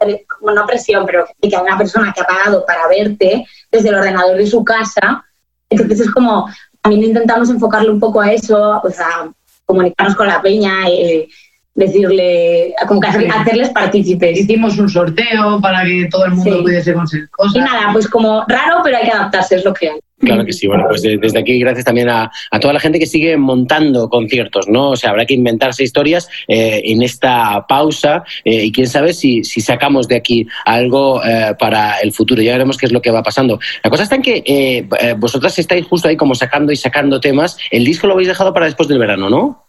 no 0.52 0.66
presión, 0.66 1.06
pero 1.06 1.26
que 1.40 1.54
hay 1.54 1.62
una 1.62 1.78
persona 1.78 2.12
que 2.12 2.20
ha 2.20 2.26
pagado 2.26 2.66
para 2.66 2.88
verte 2.88 3.46
desde 3.70 3.88
el 3.88 3.94
ordenador 3.94 4.36
de 4.36 4.48
su 4.48 4.64
casa, 4.64 5.24
entonces 5.68 6.00
es 6.00 6.10
como, 6.10 6.48
también 6.80 7.04
intentamos 7.04 7.50
enfocarle 7.50 7.88
un 7.88 8.00
poco 8.00 8.20
a 8.20 8.32
eso, 8.32 8.80
o 8.82 8.90
sea, 8.90 9.30
comunicarnos 9.64 10.16
con 10.16 10.26
la 10.26 10.42
peña, 10.42 10.90
y 10.90 11.28
decirle, 11.74 12.74
como 12.86 13.00
que 13.00 13.08
hacerles 13.08 13.70
partícipes. 13.70 14.40
Hicimos 14.40 14.78
un 14.78 14.88
sorteo 14.88 15.60
para 15.60 15.84
que 15.84 16.08
todo 16.10 16.26
el 16.26 16.32
mundo 16.32 16.62
pudiese 16.62 16.92
conseguir 16.92 17.30
cosas. 17.30 17.56
Y 17.56 17.58
nada, 17.60 17.92
pues 17.92 18.08
como 18.08 18.44
raro, 18.48 18.80
pero 18.82 18.96
hay 18.96 19.04
que 19.04 19.12
adaptarse, 19.12 19.56
es 19.56 19.64
lo 19.64 19.72
que 19.72 19.88
hay. 19.88 19.98
Claro 20.18 20.44
que 20.44 20.52
sí. 20.52 20.66
Bueno, 20.66 20.84
pues 20.86 21.00
desde 21.00 21.38
aquí 21.38 21.58
gracias 21.58 21.86
también 21.86 22.10
a, 22.10 22.30
toda 22.60 22.74
la 22.74 22.80
gente 22.80 22.98
que 22.98 23.06
sigue 23.06 23.38
montando 23.38 24.10
conciertos, 24.10 24.68
¿no? 24.68 24.90
O 24.90 24.96
sea, 24.96 25.10
habrá 25.10 25.24
que 25.24 25.32
inventarse 25.32 25.82
historias 25.82 26.28
eh, 26.46 26.82
en 26.84 27.00
esta 27.00 27.66
pausa 27.66 28.22
eh, 28.44 28.64
y 28.64 28.72
quién 28.72 28.86
sabe 28.86 29.14
si, 29.14 29.44
si, 29.44 29.62
sacamos 29.62 30.08
de 30.08 30.16
aquí 30.16 30.46
algo 30.66 31.24
eh, 31.24 31.54
para 31.58 32.00
el 32.00 32.12
futuro. 32.12 32.42
Ya 32.42 32.52
veremos 32.52 32.76
qué 32.76 32.84
es 32.84 32.92
lo 32.92 33.00
que 33.00 33.10
va 33.10 33.22
pasando. 33.22 33.58
La 33.82 33.88
cosa 33.88 34.02
está 34.02 34.16
en 34.16 34.22
que 34.22 34.86
vosotras 35.18 35.58
estáis 35.58 35.86
justo 35.86 36.08
ahí 36.08 36.16
como 36.16 36.34
sacando 36.34 36.70
y 36.70 36.76
sacando 36.76 37.18
temas. 37.18 37.56
El 37.70 37.86
disco 37.86 38.06
lo 38.06 38.12
habéis 38.12 38.28
dejado 38.28 38.52
para 38.52 38.66
después 38.66 38.88
del 38.88 38.98
verano, 38.98 39.30
¿no? 39.30 39.64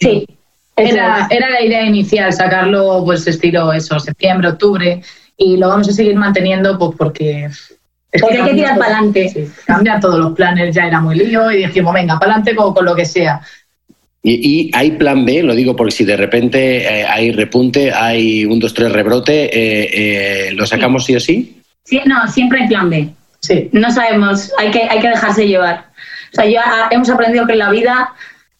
Sí. 0.00 0.26
Era, 0.76 1.26
era 1.30 1.48
la 1.48 1.62
idea 1.62 1.86
inicial, 1.86 2.32
sacarlo 2.32 3.02
pues 3.04 3.26
estilo 3.26 3.72
eso, 3.72 3.98
septiembre, 3.98 4.48
octubre, 4.48 5.02
y 5.36 5.56
lo 5.56 5.68
vamos 5.68 5.88
a 5.88 5.92
seguir 5.92 6.16
manteniendo 6.16 6.78
pues 6.78 6.92
porque 6.98 7.48
porque 8.20 8.38
hay 8.38 8.48
que 8.48 8.54
tirar 8.54 8.78
para 8.78 8.96
adelante. 8.96 9.28
Sí, 9.28 9.48
cambiar 9.64 10.00
todos 10.00 10.18
los 10.18 10.32
planes, 10.32 10.74
ya 10.74 10.86
era 10.86 11.00
muy 11.00 11.16
lío 11.16 11.50
y 11.50 11.66
dijimos, 11.66 11.94
venga, 11.94 12.18
para 12.18 12.34
adelante 12.34 12.54
con, 12.54 12.84
lo 12.84 12.94
que 12.94 13.04
sea. 13.04 13.40
Y, 14.22 14.70
hay 14.74 14.92
plan 14.92 15.24
B, 15.24 15.42
lo 15.42 15.54
digo 15.54 15.76
porque 15.76 15.92
si 15.92 16.04
de 16.04 16.16
repente 16.16 16.78
eh, 16.78 17.06
hay 17.06 17.30
repunte, 17.30 17.92
hay 17.92 18.44
un, 18.44 18.58
dos, 18.58 18.74
tres 18.74 18.92
rebrote, 18.92 19.44
eh, 19.44 20.48
eh, 20.48 20.52
¿lo 20.52 20.66
sacamos 20.66 21.04
sí. 21.04 21.14
o 21.14 21.20
sí? 21.20 21.62
sí? 21.84 22.00
No, 22.06 22.26
siempre 22.28 22.62
hay 22.62 22.68
plan 22.68 22.90
B. 22.90 23.08
Sí. 23.40 23.68
No 23.72 23.90
sabemos, 23.90 24.50
hay 24.58 24.70
que, 24.70 24.82
hay 24.82 24.98
que 24.98 25.08
dejarse 25.08 25.46
llevar. 25.46 25.86
O 26.32 26.34
sea, 26.34 26.46
ya 26.46 26.88
hemos 26.90 27.08
aprendido 27.08 27.46
que 27.46 27.52
en 27.52 27.60
la 27.60 27.70
vida 27.70 28.14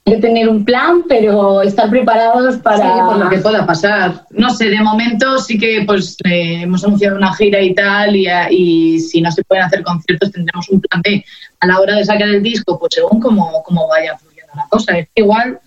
que 0.07 0.19
tener 0.19 0.49
un 0.49 0.65
plan, 0.65 1.03
pero 1.09 1.63
estar 1.63 1.91
preparados 1.91 2.59
para... 2.59 3.07
por 3.07 3.19
lo 3.19 3.29
que 3.29 3.39
pueda 3.39 3.67
pasar. 3.67 4.25
No 4.31 4.51
sé, 4.51 4.67
de 4.71 4.81
momento 4.81 5.39
sí 5.39 5.59
que 5.59 5.83
pues 5.85 6.17
eh, 6.25 6.63
hemos 6.63 6.85
anunciado 6.85 7.17
una 7.17 7.35
gira 7.35 7.61
y 7.61 7.75
tal, 7.75 8.15
y, 8.15 8.29
y, 8.51 9.01
si 9.01 9.21
no 9.21 9.33
se 9.33 9.43
pueden 9.43 9.65
hacer 9.65 9.83
conciertos 9.83 10.31
tendremos 10.31 10.69
un 10.69 10.81
plan 10.81 11.03
B. 11.03 11.25
A 11.59 11.67
la 11.67 11.81
hora 11.81 11.97
de 11.97 12.05
sacar 12.05 12.29
el 12.29 12.43
disco, 12.43 12.79
pues 12.79 12.95
según 12.95 13.19
cómo, 13.21 13.63
cómo 13.65 13.89
vaya 13.89 14.17
fluyendo 14.17 14.53
la 14.55 14.69
cosa. 14.69 14.97
Es 14.97 15.09
igual 15.17 15.59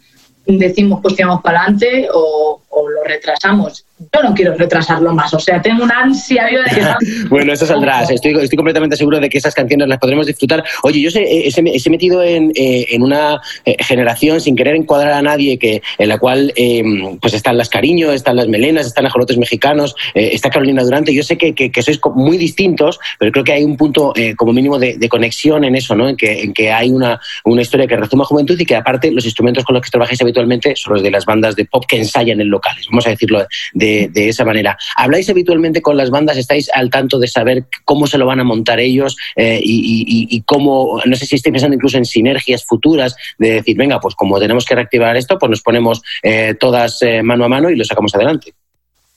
decimos 0.58 0.99
pues 1.02 1.15
que 1.15 1.25
vamos 1.25 1.41
para 1.43 1.62
adelante 1.62 2.08
o, 2.13 2.62
lo 2.88 3.04
retrasamos. 3.04 3.86
Yo 4.00 4.24
no 4.24 4.34
quiero 4.34 4.56
retrasarlo 4.56 5.13
más, 5.13 5.34
o 5.34 5.39
sea, 5.39 5.62
tengo 5.62 5.84
una 5.84 6.04
ansia 6.04 6.46
de 6.46 6.74
que... 6.74 7.26
bueno, 7.30 7.52
eso 7.52 7.65
saldrá, 7.65 8.04
estoy, 8.04 8.32
estoy 8.39 8.56
completamente 8.56 8.96
seguro 8.96 9.20
de 9.20 9.30
que 9.30 9.38
esas 9.38 9.54
canciones 9.54 9.89
las 9.89 10.00
podremos 10.00 10.26
disfrutar. 10.26 10.63
Oye, 10.84 11.02
yo 11.02 11.12
sé, 11.12 11.22
he, 11.24 11.50
he 11.50 11.89
metido 11.89 12.24
en, 12.24 12.52
eh, 12.56 12.86
en 12.92 13.04
una 13.04 13.42
eh, 13.65 13.76
generación 13.84 14.39
sin 14.39 14.56
querer 14.56 14.76
encuadrar 14.76 15.12
a 15.13 15.22
nadie 15.22 15.60
que 15.60 15.82
en 15.98 16.08
la 16.08 16.18
cual 16.18 16.54
em, 16.56 17.18
pues 17.20 17.34
están 17.34 17.58
las 17.58 17.68
Cariño, 17.68 18.13
están 18.13 18.38
las 18.38 18.48
Melenas, 18.48 18.86
están 18.86 19.06
ajolotes 19.06 19.38
mexicanos, 19.38 19.96
eh, 20.13 20.30
está 20.32 20.50
Carolina 20.50 20.82
Durante. 20.82 21.13
Yo 21.13 21.24
sé 21.24 21.38
que, 21.38 21.54
que, 21.54 21.82
sois 21.82 22.00
muy 22.15 22.38
distintos, 22.38 23.00
pero 23.18 23.32
creo 23.32 23.44
que 23.44 23.54
hay 23.54 23.63
un 23.63 23.76
punto 23.76 24.13
como 24.38 24.54
mínimo 24.54 24.80
de, 24.80 24.98
de, 24.98 25.10
conexión 25.10 25.63
en 25.63 25.76
eso, 25.76 25.96
¿no? 25.96 26.08
En 26.08 26.15
que, 26.15 26.42
en 26.42 26.54
que 26.54 26.72
hay 26.72 26.89
una, 26.89 27.20
una 27.44 27.62
historia 27.62 27.88
que 27.88 27.96
rezuma 27.96 28.26
juventud 28.26 28.60
y 28.60 28.65
que 28.65 28.76
aparte 28.76 29.12
los 29.12 29.26
instrumentos 29.26 29.63
con 29.63 29.76
los 29.76 29.84
que 29.84 29.89
trabajáis 29.89 30.22
habitualmente 30.22 30.76
son 30.76 30.94
los 30.94 31.04
de 31.04 31.12
las 31.12 31.26
bandas 31.26 31.56
de 31.56 31.65
pop 31.65 31.84
que 31.88 31.98
ensayan 31.98 32.42
en 32.42 32.50
vamos 32.89 33.08
a 33.08 33.10
decirlo 33.10 33.45
de, 33.73 34.10
esa 34.15 34.45
manera. 34.45 34.77
¿Habláis 34.95 35.29
habitualmente 35.29 35.82
con 35.82 35.97
las 35.97 36.10
bandas? 36.10 36.38
¿Estáis 36.38 36.69
al 36.73 36.89
tanto 36.89 37.19
de 37.19 37.27
saber 37.27 37.65
cómo 37.86 38.08
se 38.08 38.17
lo 38.17 38.25
van 38.25 38.39
a 38.39 38.43
montar 38.43 38.79
ellos 38.79 39.15
eh, 39.36 39.60
y, 39.62 40.41
cómo, 40.45 41.01
no 41.05 41.15
sé 41.15 41.25
si 41.25 41.36
estáis 41.36 41.53
pensando 41.53 41.75
incluso 41.75 41.97
en 41.97 42.05
sinergias 42.05 42.65
futuras, 42.65 43.15
de 43.38 43.53
decir, 43.53 43.77
venga, 43.77 43.99
pues 43.99 44.15
como 44.15 44.39
tenemos 44.39 44.65
que 44.65 44.75
reactivar 44.75 45.15
esto, 45.17 45.38
pues 45.38 45.49
nos 45.49 45.62
ponemos 45.62 46.01
eh, 46.23 46.55
todas 46.60 47.01
eh, 47.01 47.21
mano 47.23 47.45
a 47.45 47.49
mano 47.49 47.69
y 47.69 47.75
lo 47.75 47.84
sacamos 47.84 48.13
adelante? 48.15 48.53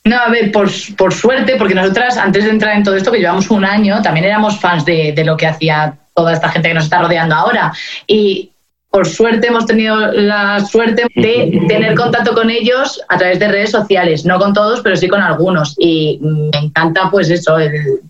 No, 0.05 0.19
a 0.19 0.29
ver, 0.31 0.51
por, 0.51 0.69
suerte, 0.69 1.55
porque 1.57 1.75
nosotras 1.75 2.17
antes 2.17 2.45
de 2.45 2.51
entrar 2.51 2.77
en 2.77 2.83
todo 2.83 2.97
esto, 2.97 3.13
que 3.13 3.19
llevamos 3.19 3.51
un 3.51 3.65
año, 3.65 4.03
también 4.03 4.27
éramos 4.27 4.59
fans 4.59 4.85
de, 4.85 5.13
de 5.13 5.25
lo 5.25 5.37
que 5.37 5.47
hacía 5.47 5.97
toda 6.15 6.33
esta 6.33 6.49
gente 6.49 6.69
que 6.69 6.75
nos 6.75 6.85
está 6.85 7.01
rodeando 7.01 7.35
ahora. 7.35 7.73
Y 8.07 8.52
por 8.93 9.09
suerte 9.09 9.49
hemos 9.49 9.67
tenido 9.67 9.97
la 10.13 10.61
suerte 10.61 11.07
de 11.17 11.65
tener 11.69 11.97
contacto 11.97 12.35
con 12.35 12.51
ellos 12.51 13.01
a 13.09 13.17
través 13.17 13.39
de 13.41 13.49
redes 13.49 13.71
sociales, 13.71 14.25
no 14.25 14.39
con 14.39 14.53
todos, 14.53 14.81
pero 14.83 14.97
sí 14.97 15.09
con 15.09 15.23
algunos. 15.23 15.75
Y 15.79 16.19
me 16.21 16.59
encanta 16.59 17.09
pues 17.11 17.31
eso, 17.31 17.59
el, 17.59 18.03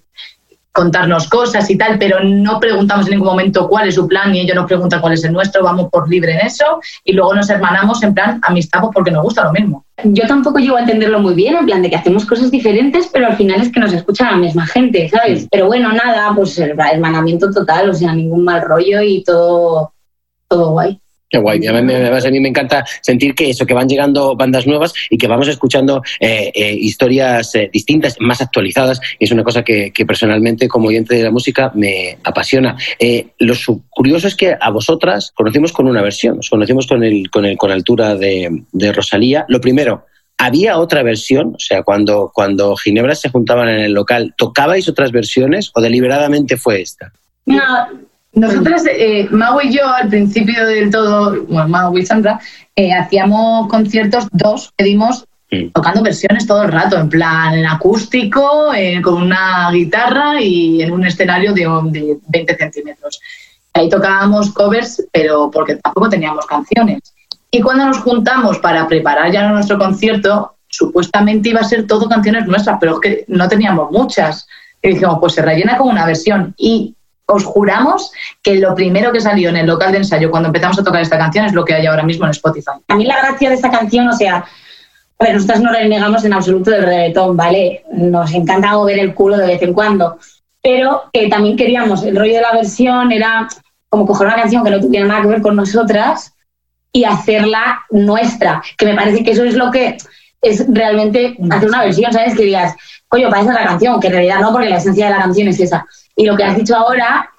contarnos 0.72 1.28
cosas 1.28 1.68
y 1.70 1.76
tal, 1.76 1.98
pero 1.98 2.24
no 2.24 2.58
preguntamos 2.58 3.06
en 3.06 3.12
ningún 3.12 3.28
momento 3.28 3.68
cuál 3.68 3.88
es 3.88 3.94
su 3.94 4.08
plan 4.08 4.34
y 4.34 4.40
ellos 4.40 4.56
nos 4.56 4.66
preguntan 4.66 5.00
cuál 5.00 5.12
es 5.12 5.22
el 5.22 5.32
nuestro, 5.32 5.62
vamos 5.62 5.88
por 5.90 6.08
libre 6.08 6.32
en 6.32 6.46
eso 6.46 6.80
y 7.04 7.12
luego 7.12 7.34
nos 7.34 7.50
hermanamos 7.50 8.02
en 8.02 8.14
plan 8.14 8.40
amistad 8.42 8.80
porque 8.92 9.10
nos 9.10 9.22
gusta 9.22 9.44
lo 9.44 9.52
mismo. 9.52 9.84
Yo 10.02 10.26
tampoco 10.26 10.58
llego 10.58 10.76
a 10.76 10.80
entenderlo 10.80 11.20
muy 11.20 11.34
bien, 11.34 11.56
en 11.56 11.66
plan 11.66 11.82
de 11.82 11.90
que 11.90 11.96
hacemos 11.96 12.24
cosas 12.24 12.50
diferentes, 12.50 13.08
pero 13.12 13.26
al 13.26 13.36
final 13.36 13.60
es 13.60 13.70
que 13.70 13.80
nos 13.80 13.92
escucha 13.92 14.30
la 14.30 14.38
misma 14.38 14.66
gente, 14.66 15.08
¿sabes? 15.10 15.46
Pero 15.50 15.66
bueno, 15.66 15.92
nada, 15.92 16.32
pues 16.34 16.58
el 16.58 16.70
hermanamiento 16.70 17.50
total, 17.50 17.90
o 17.90 17.94
sea, 17.94 18.14
ningún 18.14 18.42
mal 18.42 18.62
rollo 18.62 19.02
y 19.02 19.22
todo, 19.22 19.91
todo 20.52 20.70
guay. 20.72 20.98
Qué 21.32 21.38
guay. 21.38 21.66
A 21.66 21.72
mí, 21.72 21.94
a 21.94 22.30
mí, 22.30 22.40
me 22.40 22.48
encanta 22.50 22.84
sentir 23.00 23.34
que 23.34 23.48
eso, 23.48 23.64
que 23.64 23.72
van 23.72 23.88
llegando 23.88 24.36
bandas 24.36 24.66
nuevas 24.66 24.92
y 25.08 25.16
que 25.16 25.26
vamos 25.26 25.48
escuchando 25.48 26.02
eh, 26.20 26.52
eh, 26.54 26.74
historias 26.74 27.54
eh, 27.54 27.70
distintas, 27.72 28.16
más 28.20 28.42
actualizadas. 28.42 29.00
Y 29.18 29.24
es 29.24 29.30
una 29.30 29.42
cosa 29.42 29.62
que, 29.62 29.90
personalmente, 30.06 30.68
como 30.68 30.88
oyente 30.88 31.14
de 31.14 31.22
la 31.22 31.30
música, 31.30 31.72
me 31.74 32.18
apasiona. 32.22 32.76
lo 33.38 33.54
curioso 33.88 34.28
es 34.28 34.36
que 34.36 34.54
a 34.60 34.70
vosotras 34.70 35.32
conocimos 35.34 35.72
con 35.72 35.88
una 35.88 36.02
versión, 36.02 36.38
os 36.38 36.50
conocimos 36.50 36.86
con, 36.86 37.02
el, 37.02 37.30
con, 37.30 37.46
el, 37.46 37.56
con 37.56 37.70
altura 37.70 38.14
de, 38.14 38.64
de 38.70 38.92
Rosalía. 38.92 39.46
Lo 39.48 39.60
primero, 39.60 40.04
¿Había 40.36 40.78
otra 40.78 41.04
versión? 41.04 41.54
O 41.54 41.60
sea, 41.60 41.84
cuando, 41.84 42.32
cuando 42.34 42.74
Ginebra 42.74 43.14
se 43.14 43.28
juntaban 43.28 43.68
en 43.68 43.78
el 43.78 43.92
local, 43.92 44.34
¿tocabais 44.36 44.88
otras 44.88 45.12
versiones 45.12 45.70
o 45.72 45.80
deliberadamente 45.80 46.56
fue 46.56 46.80
esta? 46.80 47.12
No, 47.46 47.62
nosotras, 48.34 48.84
eh, 48.86 49.28
Mau 49.30 49.60
y 49.60 49.72
yo, 49.72 49.86
al 49.86 50.08
principio 50.08 50.66
del 50.66 50.90
todo, 50.90 51.44
bueno, 51.44 51.68
Mau 51.68 51.96
y 51.98 52.06
Sandra, 52.06 52.40
eh, 52.74 52.92
hacíamos 52.92 53.68
conciertos, 53.68 54.26
dos 54.32 54.72
que 54.76 54.84
dimos 54.84 55.26
tocando 55.74 56.02
versiones 56.02 56.46
todo 56.46 56.62
el 56.62 56.72
rato, 56.72 56.98
en 56.98 57.08
plan 57.08 57.54
en 57.54 57.66
acústico, 57.66 58.72
eh, 58.74 59.02
con 59.02 59.22
una 59.22 59.70
guitarra 59.70 60.40
y 60.40 60.82
en 60.82 60.92
un 60.92 61.04
escenario 61.04 61.52
de, 61.52 61.68
de 61.90 62.18
20 62.28 62.56
centímetros. 62.56 63.20
Ahí 63.74 63.88
tocábamos 63.88 64.52
covers, 64.52 65.06
pero 65.12 65.50
porque 65.50 65.76
tampoco 65.76 66.08
teníamos 66.08 66.46
canciones. 66.46 67.00
Y 67.50 67.60
cuando 67.60 67.86
nos 67.86 67.98
juntamos 67.98 68.58
para 68.58 68.88
preparar 68.88 69.30
ya 69.30 69.48
nuestro 69.50 69.78
concierto, 69.78 70.56
supuestamente 70.68 71.50
iba 71.50 71.60
a 71.60 71.64
ser 71.64 71.86
todo 71.86 72.08
canciones 72.08 72.46
nuestras, 72.46 72.78
pero 72.80 72.94
es 72.94 73.00
que 73.00 73.24
no 73.28 73.46
teníamos 73.48 73.90
muchas. 73.90 74.46
Y 74.82 74.88
dijimos, 74.88 75.18
pues 75.20 75.34
se 75.34 75.42
rellena 75.42 75.76
como 75.76 75.90
una 75.90 76.06
versión. 76.06 76.54
Y 76.56 76.94
os 77.32 77.44
juramos 77.44 78.12
que 78.42 78.56
lo 78.56 78.74
primero 78.74 79.12
que 79.12 79.20
salió 79.20 79.48
en 79.48 79.56
el 79.56 79.66
local 79.66 79.92
de 79.92 79.98
ensayo 79.98 80.30
cuando 80.30 80.48
empezamos 80.48 80.78
a 80.78 80.84
tocar 80.84 81.02
esta 81.02 81.18
canción 81.18 81.46
es 81.46 81.52
lo 81.52 81.64
que 81.64 81.74
hay 81.74 81.86
ahora 81.86 82.02
mismo 82.02 82.24
en 82.24 82.30
Spotify. 82.32 82.72
A 82.88 82.96
mí 82.96 83.04
la 83.04 83.18
gracia 83.18 83.48
de 83.48 83.54
esta 83.54 83.70
canción, 83.70 84.08
o 84.08 84.12
sea, 84.12 84.44
a 85.18 85.24
ver, 85.24 85.34
nosotras 85.34 85.60
no 85.60 85.72
renegamos 85.72 86.24
en 86.24 86.32
absoluto 86.32 86.70
del 86.70 86.82
reggaetón, 86.82 87.36
¿vale? 87.36 87.84
Nos 87.92 88.32
encanta 88.32 88.72
mover 88.72 88.98
el 88.98 89.14
culo 89.14 89.36
de 89.36 89.46
vez 89.46 89.62
en 89.62 89.72
cuando, 89.72 90.18
pero 90.62 91.04
que 91.12 91.28
también 91.28 91.56
queríamos, 91.56 92.02
el 92.02 92.16
rollo 92.16 92.34
de 92.34 92.42
la 92.42 92.52
versión 92.52 93.12
era 93.12 93.48
como 93.88 94.06
coger 94.06 94.26
una 94.26 94.36
canción 94.36 94.64
que 94.64 94.70
no 94.70 94.80
tuviera 94.80 95.06
nada 95.06 95.22
que 95.22 95.28
ver 95.28 95.42
con 95.42 95.54
nosotras 95.54 96.32
y 96.92 97.04
hacerla 97.04 97.82
nuestra, 97.90 98.62
que 98.76 98.86
me 98.86 98.94
parece 98.94 99.22
que 99.24 99.32
eso 99.32 99.44
es 99.44 99.54
lo 99.54 99.70
que 99.70 99.96
es 100.40 100.66
realmente 100.68 101.36
hacer 101.50 101.68
una 101.68 101.84
versión, 101.84 102.12
¿sabes? 102.12 102.34
Que 102.36 102.44
digas, 102.44 102.74
coño, 103.08 103.30
parece 103.30 103.52
la 103.52 103.64
canción, 103.64 104.00
que 104.00 104.08
en 104.08 104.12
realidad 104.14 104.40
no, 104.40 104.52
porque 104.52 104.68
la 104.68 104.76
esencia 104.76 105.06
de 105.06 105.12
la 105.12 105.22
canción 105.22 105.48
es 105.48 105.60
esa. 105.60 105.86
Y 106.16 106.26
lo 106.26 106.36
que 106.36 106.44
has 106.44 106.56
dicho 106.56 106.76
ahora, 106.76 107.30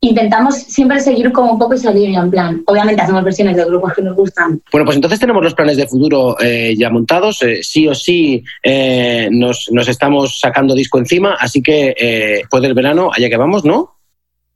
intentamos 0.00 0.54
siempre 0.56 1.00
seguir 1.00 1.32
como 1.32 1.52
un 1.52 1.58
poco 1.58 1.74
esa 1.74 1.92
línea, 1.92 2.22
en 2.22 2.30
plan, 2.30 2.62
obviamente 2.66 3.02
hacemos 3.02 3.24
versiones 3.24 3.56
de 3.56 3.64
grupos 3.64 3.94
que 3.94 4.02
nos 4.02 4.14
gustan. 4.14 4.60
Bueno, 4.70 4.84
pues 4.84 4.96
entonces 4.96 5.18
tenemos 5.18 5.42
los 5.42 5.54
planes 5.54 5.76
de 5.76 5.86
futuro 5.86 6.36
eh, 6.40 6.74
ya 6.76 6.90
montados, 6.90 7.42
eh, 7.42 7.62
sí 7.62 7.88
o 7.88 7.94
sí 7.94 8.44
eh, 8.62 9.28
nos, 9.30 9.68
nos, 9.72 9.88
estamos 9.88 10.38
sacando 10.40 10.74
disco 10.74 10.98
encima, 10.98 11.36
así 11.38 11.62
que 11.62 11.94
después 12.40 12.62
del 12.62 12.74
verano, 12.74 13.10
allá 13.12 13.28
que 13.28 13.36
vamos, 13.36 13.64
¿no? 13.64 13.96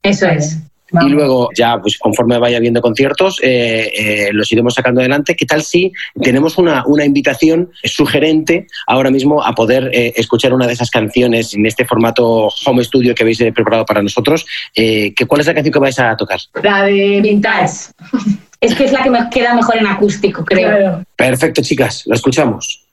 Eso 0.02 0.26
es. 0.26 0.59
Y 0.92 1.09
luego, 1.09 1.48
ya, 1.57 1.79
pues 1.81 1.98
conforme 1.98 2.38
vaya 2.38 2.59
viendo 2.59 2.81
conciertos, 2.81 3.38
eh, 3.42 3.92
eh, 3.96 4.31
los 4.33 4.50
iremos 4.53 4.74
sacando 4.74 5.00
adelante. 5.00 5.37
¿Qué 5.37 5.46
tal 5.46 5.62
si 5.62 5.92
tenemos 6.20 6.59
una, 6.59 6.85
una 6.87 7.05
invitación 7.05 7.70
sugerente 7.85 8.66
ahora 8.87 9.11
mismo 9.11 9.42
a 9.42 9.53
poder 9.55 9.90
eh, 9.92 10.12
escuchar 10.16 10.53
una 10.53 10.66
de 10.66 10.72
esas 10.72 10.90
canciones 10.90 11.55
en 11.55 11.66
este 11.66 11.85
formato 11.85 12.48
home 12.66 12.85
studio 12.85 13.14
que 13.14 13.22
habéis 13.22 13.38
preparado 13.55 13.85
para 13.85 14.03
nosotros? 14.03 14.46
¿qué, 14.74 15.14
¿Cuál 15.26 15.40
es 15.40 15.46
la 15.46 15.55
canción 15.55 15.72
que 15.72 15.79
vais 15.79 15.98
a 15.98 16.16
tocar? 16.16 16.40
La 16.62 16.85
de 16.85 17.20
Vintage. 17.20 17.92
es 18.61 18.74
que 18.74 18.85
es 18.85 18.92
la 18.92 19.03
que 19.03 19.11
me 19.11 19.31
queda 19.31 19.55
mejor 19.55 19.76
en 19.76 19.87
acústico, 19.87 20.44
creo. 20.44 21.05
Perfecto, 21.16 21.62
chicas, 21.62 22.03
la 22.07 22.14
escuchamos. 22.14 22.85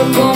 your 0.00 0.12
boy. 0.14 0.29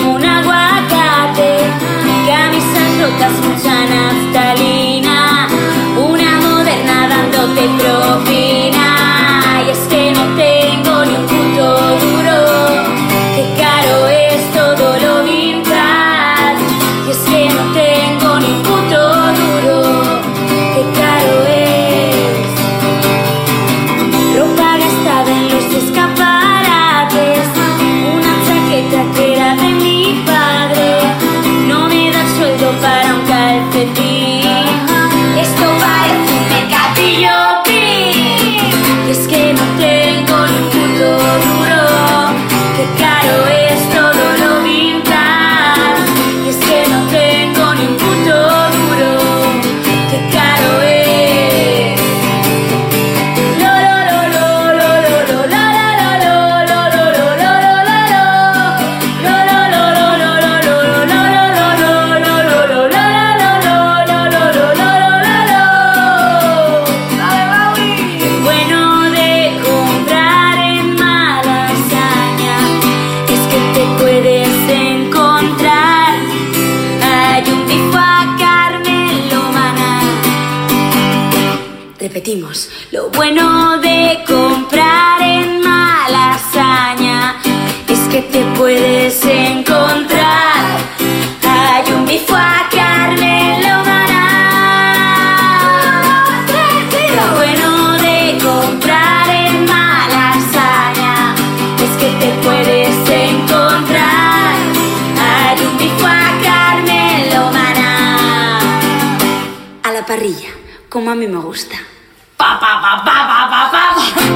Como 111.04 111.12
a 111.12 111.16
mí 111.16 111.26
me 111.26 111.36
gusta. 111.36 111.76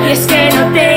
Es 0.06 0.26
que 0.26 0.50
no 0.50 0.70
tengo 0.74 0.87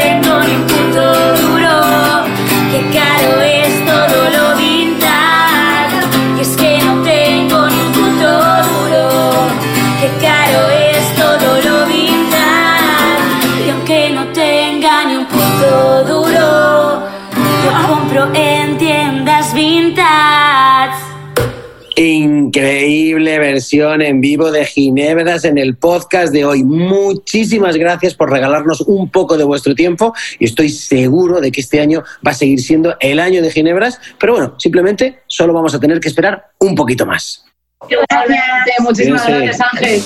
Increíble 22.72 23.38
versión 23.38 24.02
en 24.02 24.22
vivo 24.22 24.50
de 24.50 24.64
Ginebras 24.64 25.44
en 25.44 25.58
el 25.58 25.76
podcast 25.76 26.32
de 26.32 26.46
hoy. 26.46 26.64
Muchísimas 26.64 27.76
gracias 27.76 28.16
por 28.16 28.32
regalarnos 28.32 28.80
un 28.80 29.12
poco 29.12 29.38
de 29.38 29.44
vuestro 29.44 29.76
tiempo 29.76 30.14
y 30.40 30.46
estoy 30.46 30.70
seguro 30.70 31.42
de 31.42 31.52
que 31.52 31.60
este 31.60 31.82
año 31.82 32.02
va 32.26 32.32
a 32.32 32.34
seguir 32.34 32.62
siendo 32.62 32.96
el 33.02 33.20
año 33.20 33.42
de 33.42 33.52
Ginebras, 33.52 34.00
pero 34.18 34.32
bueno, 34.32 34.56
simplemente 34.58 35.20
solo 35.28 35.52
vamos 35.52 35.76
a 35.76 35.82
tener 35.82 36.00
que 36.00 36.08
esperar 36.08 36.46
un 36.60 36.74
poquito 36.74 37.06
más. 37.06 37.44
Igualmente, 37.90 38.72
muchísimas 38.80 39.28
gracias, 39.28 39.60
Ángel. 39.60 40.02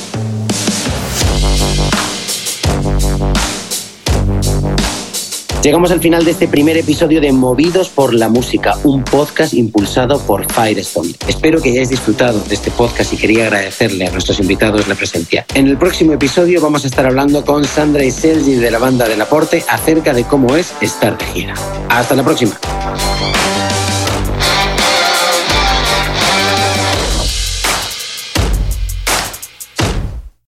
Llegamos 5.66 5.90
al 5.90 6.00
final 6.00 6.24
de 6.24 6.30
este 6.30 6.48
primer 6.48 6.78
episodio 6.78 7.20
de 7.20 7.32
Movidos 7.32 7.90
por 7.90 8.14
la 8.14 8.30
Música, 8.30 8.78
un 8.84 9.04
podcast 9.04 9.56
impulsado 9.56 10.20
por 10.20 10.46
Firestone. 10.46 11.16
Espero 11.28 11.60
que 11.60 11.72
hayáis 11.72 11.90
disfrutado 11.90 12.40
de 12.40 12.54
este 12.54 12.70
podcast 12.70 13.12
y 13.14 13.18
quería 13.18 13.46
agradecerle 13.46 14.06
a 14.06 14.12
nuestros 14.12 14.40
invitados 14.40 14.88
la 14.88 14.94
presencia. 14.94 15.44
En 15.56 15.66
el 15.66 15.76
próximo 15.76 16.14
episodio 16.14 16.62
vamos 16.62 16.84
a 16.84 16.88
estar 16.88 17.08
hablando 17.08 17.44
con 17.44 17.66
Sandra 17.66 18.04
y 18.04 18.12
Sergi 18.12 18.54
de 18.54 18.70
la 18.70 18.78
banda 18.78 19.08
del 19.08 19.20
Aporte 19.20 19.66
acerca 19.68 20.14
de 20.14 20.26
cómo 20.26 20.56
es 20.56 20.72
estar 20.82 21.18
de 21.18 21.26
gira. 21.26 21.56
Hasta 21.90 22.14
la 22.14 22.22
próxima. 22.22 22.60